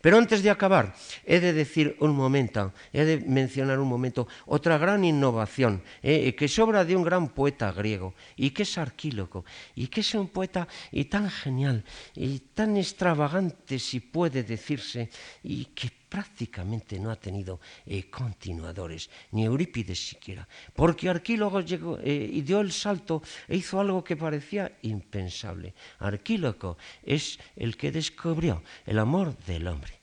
[0.05, 0.93] Pero antes de acabar,
[1.25, 6.45] he de decir un momento, he de mencionar un momento otra gran innovación eh, que
[6.45, 10.69] sobra de un gran poeta griego y que es Arquíloco y que es un poeta
[10.93, 15.09] y tan genial y tan extravagante si puede decirse
[15.43, 22.31] y que prácticamente no ha tenido eh, continuadores, ni Eurípides siquiera, porque Arquílogo llegó, eh,
[22.47, 25.75] dio el salto e hizo algo que parecía impensable.
[25.99, 29.99] Arquílogo es el que descubrió el amor del hombre.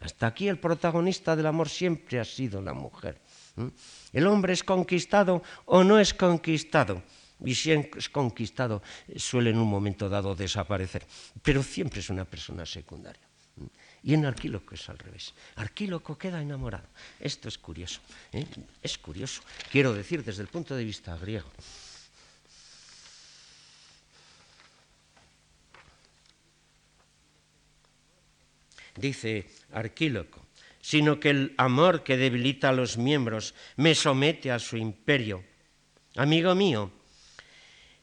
[0.00, 3.22] Hasta aquí el protagonista del amor siempre ha sido la mujer.
[4.12, 7.04] El hombre es conquistado o no es conquistado.
[7.38, 8.82] Y si es conquistado
[9.14, 11.06] suele en un momento dado desaparecer,
[11.40, 13.25] pero siempre es una persona secundaria.
[14.06, 15.34] Y en Arquíloco es al revés.
[15.56, 16.86] Arquíloco queda enamorado.
[17.18, 18.00] Esto es curioso.
[18.32, 18.46] ¿eh?
[18.80, 19.42] Es curioso.
[19.68, 21.50] Quiero decir desde el punto de vista griego.
[28.94, 30.46] Dice Arquíloco,
[30.80, 35.42] sino que el amor que debilita a los miembros me somete a su imperio.
[36.14, 36.92] Amigo mío,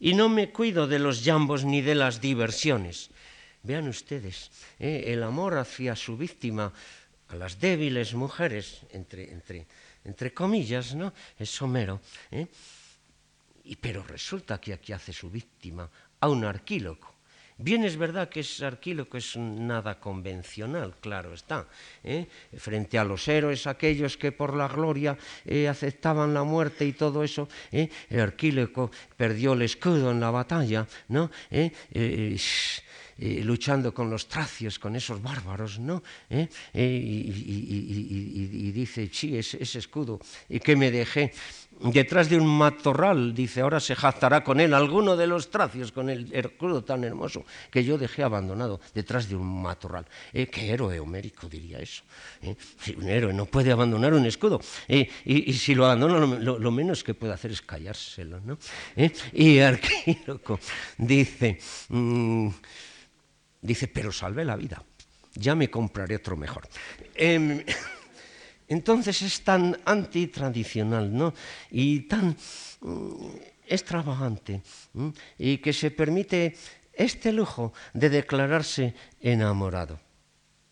[0.01, 3.09] y no me cuido de los llambos ni de las diversiones.
[3.63, 5.05] Vean ustedes, ¿eh?
[5.07, 6.73] el amor hacia su víctima,
[7.29, 9.65] a las débiles mujeres, entre, entre,
[10.03, 11.13] entre comillas, ¿no?
[11.39, 12.01] Es somero.
[12.29, 12.45] ¿eh?
[13.63, 15.89] Y, pero resulta que aquí hace su víctima
[16.19, 17.15] a un arquíloco.
[17.57, 21.65] Bien es verdad que es arquíloco es nada convencional, claro está.
[22.03, 22.27] ¿eh?
[22.57, 25.17] Frente a los héroes, aquellos que por la gloria
[25.69, 31.31] aceptaban la muerte y todo eso, el arquíloco perdió el escudo en la batalla, ¿no?
[33.17, 36.01] Luchando con los tracios, con esos bárbaros, ¿no?
[36.73, 37.31] Y,
[38.71, 40.19] dice, sí, ese, ese escudo,
[40.63, 41.31] que me dejé
[41.91, 46.09] detrás de un matorral, dice, ahora se jactará con él alguno de los tracios, con
[46.09, 50.05] el escudo tan hermoso que yo dejé abandonado detrás de un matorral.
[50.31, 52.03] Eh, ¿Qué héroe homérico diría eso?
[52.41, 52.55] Eh,
[52.97, 54.61] un héroe no puede abandonar un escudo.
[54.87, 58.39] Eh, y, si lo abandona, lo, menos que puede hacer es callárselo.
[58.41, 58.57] ¿no?
[58.95, 60.59] Eh, y Arquíloco
[60.97, 61.59] dice,
[61.89, 62.49] mm,
[63.63, 64.83] dice, pero salvé la vida,
[65.33, 66.67] ya me compraré otro mejor.
[67.15, 67.63] Em,
[68.67, 71.33] entonces es tan antitradicional ¿no?
[71.71, 72.35] y tan
[72.81, 73.13] mm,
[73.67, 74.61] extravagante
[75.37, 76.55] y que se permite
[76.91, 79.99] este lujo de declararse enamorado.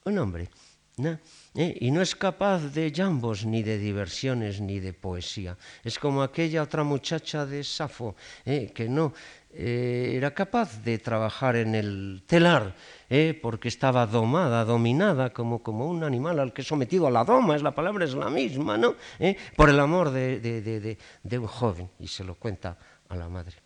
[0.03, 0.49] Un hombre,
[0.97, 1.19] ¿no?
[1.55, 1.77] ¿Eh?
[1.81, 5.57] y no es capaz de jambos, ni de diversiones, ni de poesía.
[5.83, 8.15] Es como aquella otra muchacha de Safo,
[8.45, 8.71] ¿eh?
[8.73, 9.13] que no
[9.53, 12.75] eh, era capaz de trabajar en el telar,
[13.09, 17.55] eh, porque estaba domada, dominada, como, como un animal al que sometido a la doma,
[17.55, 18.95] es la palabra es la misma, ¿no?
[19.19, 22.77] Eh, por el amor de, de, de, de, un joven, y se lo cuenta
[23.09, 23.57] a la madre.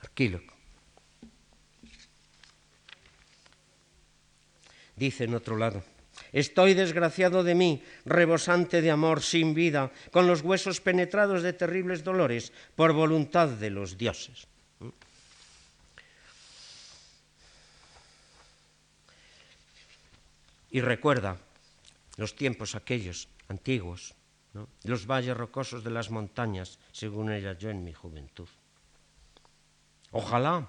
[0.00, 0.54] Arquíloco.
[4.96, 5.82] Dice en otro lado,
[6.32, 12.04] Estoy desgraciado de mí, rebosante de amor, sin vida, con los huesos penetrados de terribles
[12.04, 14.48] dolores, por voluntad de los dioses.
[20.70, 21.38] Y recuerda
[22.16, 24.14] los tiempos aquellos antiguos,
[24.84, 28.48] los valles rocosos de las montañas, según ella yo en mi juventud.
[30.12, 30.68] Ojalá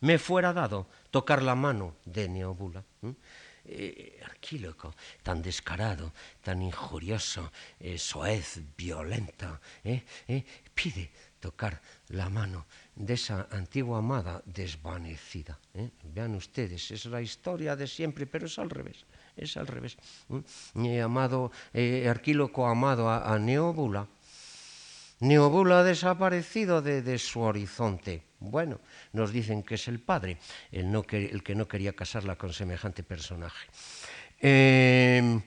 [0.00, 2.84] me fuera dado tocar la mano de Neobula.
[3.64, 6.12] Eh, arquíloco, tan descarado,
[6.42, 10.02] tan injurioso, eh, soez, violenta, eh,
[10.74, 12.66] pide tocar la mano
[12.96, 15.60] de esa antigua amada desvanecida.
[16.02, 19.06] Vean ustedes, es la historia de siempre, pero es al revés
[19.36, 19.96] es al revés.
[21.02, 24.06] amado, eh, Arquíloco amado a, Neobula.
[25.20, 28.22] Neobula ha desaparecido de, su horizonte.
[28.40, 28.80] Bueno,
[29.12, 30.38] nos dicen que es el padre,
[30.72, 33.68] el, no que, el que no quería casarla con semejante personaje.
[34.40, 35.40] Em,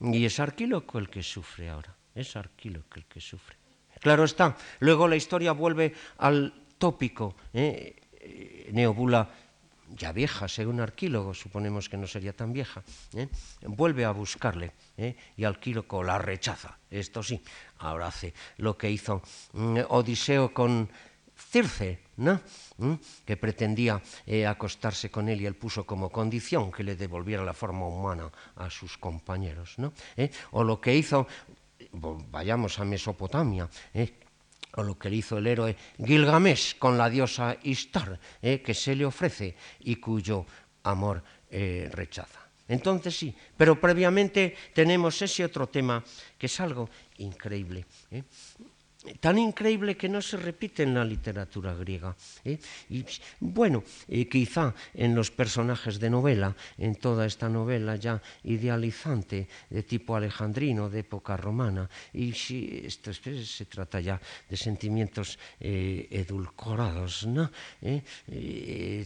[0.00, 3.56] y es Arquíloco el que sufre ahora, es Arquíloco el que sufre.
[4.00, 7.34] Claro está, luego la historia vuelve al tópico.
[7.52, 7.96] ¿eh?
[8.72, 9.28] Neobula
[9.94, 12.82] ya vieja, según Arquílogo, suponemos que no sería tan vieja,
[13.14, 13.28] ¿eh?
[13.62, 15.16] vuelve a buscarle ¿eh?
[15.36, 16.78] y Arquílogo la rechaza.
[16.90, 17.42] Esto sí,
[17.78, 19.22] ahora hace lo que hizo
[19.52, 20.88] mm, Odiseo con
[21.36, 22.40] Circe, ¿no?
[22.78, 22.94] ¿Mm?
[23.26, 27.52] que pretendía eh, acostarse con él y él puso como condición que le devolviera la
[27.52, 29.78] forma humana a sus compañeros.
[29.78, 29.92] ¿no?
[30.52, 31.26] O lo que hizo,
[31.92, 33.68] vayamos a Mesopotamia,
[34.76, 39.04] o lo que hizo el héroe Gilgamesh con la diosa Istar, eh, que se le
[39.04, 40.46] ofrece y cuyo
[40.84, 42.40] amor eh, rechaza.
[42.68, 46.02] Entonces sí, pero previamente tenemos ese otro tema
[46.38, 47.86] que es algo increíble.
[48.10, 48.22] Eh.
[49.20, 52.14] Tan increíble que no se repite en la literatura griega.
[52.44, 52.58] ¿eh?
[52.90, 53.04] Y
[53.40, 59.82] bueno, eh, quizá en los personajes de novela, en toda esta novela ya idealizante de
[59.82, 67.26] tipo alejandrino, de época romana, y si esto se trata ya de sentimientos eh, edulcorados,
[67.26, 67.50] ¿no?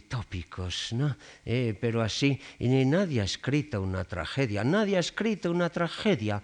[0.08, 1.16] tópicos, ¿no?
[1.44, 6.42] pero así, nadie ha escrito una tragedia, nadie ha escrito una tragedia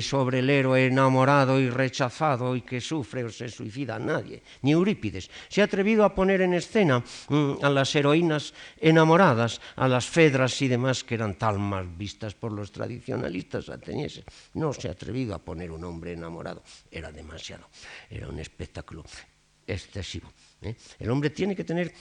[0.00, 5.30] sobre el héroe enamorado y rechazado y que sufre o se suicida nadie, ni Eurípides.
[5.48, 10.60] Se ha atrevido a poner en escena mm, a las heroínas enamoradas, a las Fedras
[10.62, 14.24] y demás que eran tan mal vistas por los tradicionalistas atenienses.
[14.54, 17.68] No se ha atrevido a poner un hombre enamorado, era demasiado,
[18.10, 19.04] era un espectáculo
[19.66, 20.32] excesivo.
[20.62, 20.74] ¿eh?
[20.98, 21.92] El hombre tiene que tener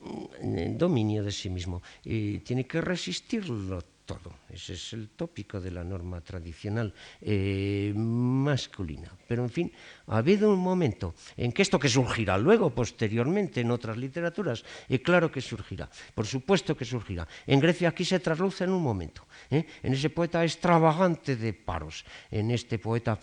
[0.00, 4.40] mm, dominio de sí mismo y tiene que resistirlo todo.
[4.48, 9.12] Ese es el tópico de la norma tradicional eh, masculina.
[9.28, 9.72] Pero, en fin,
[10.08, 14.98] ha habido un momento en que esto que surgirá luego, posteriormente, en otras literaturas, y
[14.98, 17.28] claro que surgirá, por supuesto que surgirá.
[17.46, 19.64] En Grecia aquí se trasluce en un momento, ¿eh?
[19.82, 23.18] en ese poeta extravagante de paros, en este poeta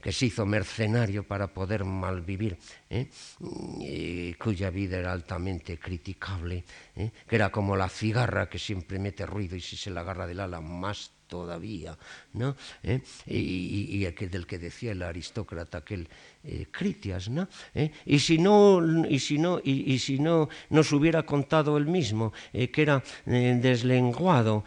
[0.00, 2.58] que se hizo mercenario para poder malvivir,
[2.88, 3.08] ¿eh?
[4.38, 6.64] cuya vida era altamente criticable,
[6.94, 10.40] que era como la cigarra que siempre mete ruido y si se la agarra del
[10.40, 11.96] ala más todavía,
[12.32, 12.56] ¿no?
[12.82, 13.00] ¿Eh?
[13.26, 16.08] Y, del que decía el aristócrata aquel
[16.42, 17.46] eh, Critias, ¿no?
[17.74, 17.92] ¿Eh?
[18.06, 22.82] Y si no, y si no, y, si no nos hubiera contado él mismo que
[22.82, 24.64] era deslenguado,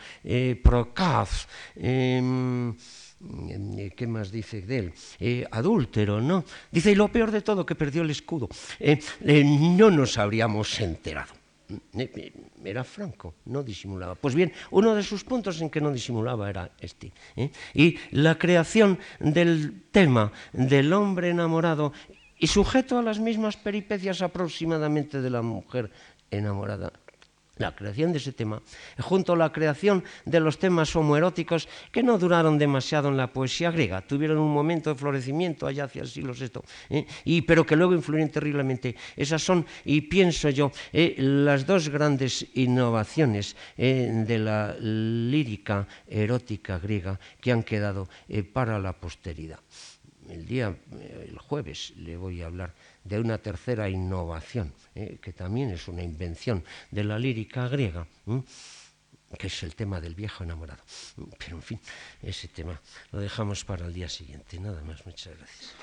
[0.64, 2.76] procaz, em,
[3.96, 5.48] ¿Qué más dice de él?
[5.52, 6.44] adúltero, ¿no?
[6.72, 8.50] Dice, y lo peor de todo, que perdió el escudo.
[9.44, 11.41] no nos habríamos enterado
[12.64, 14.16] era franco, no disimulaba.
[14.16, 17.12] Pues bien, uno de sus puntos en que no disimulaba era este.
[17.36, 17.52] ¿eh?
[17.74, 21.94] Y la creación del tema del hombre enamorado
[22.38, 25.92] y sujeto a las mismas peripecias aproximadamente de la mujer
[26.32, 26.92] enamorada
[27.62, 28.62] la creación de ese tema,
[29.00, 33.72] junto a la creación de los temas homoeróticos que no duraron demasiado en la poesía
[33.72, 37.06] griega, tuvieron un momento de florecimiento allá hacia el siglo VI, ¿eh?
[37.24, 38.96] y, pero que luego influyeron terriblemente.
[39.16, 46.80] Esas son, y pienso yo, eh, las dos grandes innovaciones eh, de la lírica erótica
[46.80, 48.10] griega que han quedado
[48.54, 49.60] para la posteridad.
[50.30, 50.76] El día,
[51.28, 52.74] el jueves, le voy a hablar
[53.04, 58.06] de una tercera innovación, eh, que también es una invención de la lírica griega,
[59.38, 60.84] que es el tema del viejo enamorado.
[61.38, 61.80] Pero en fin,
[62.22, 62.80] ese tema
[63.12, 64.60] lo dejamos para el día siguiente.
[64.60, 65.76] Nada más, muchas gracias.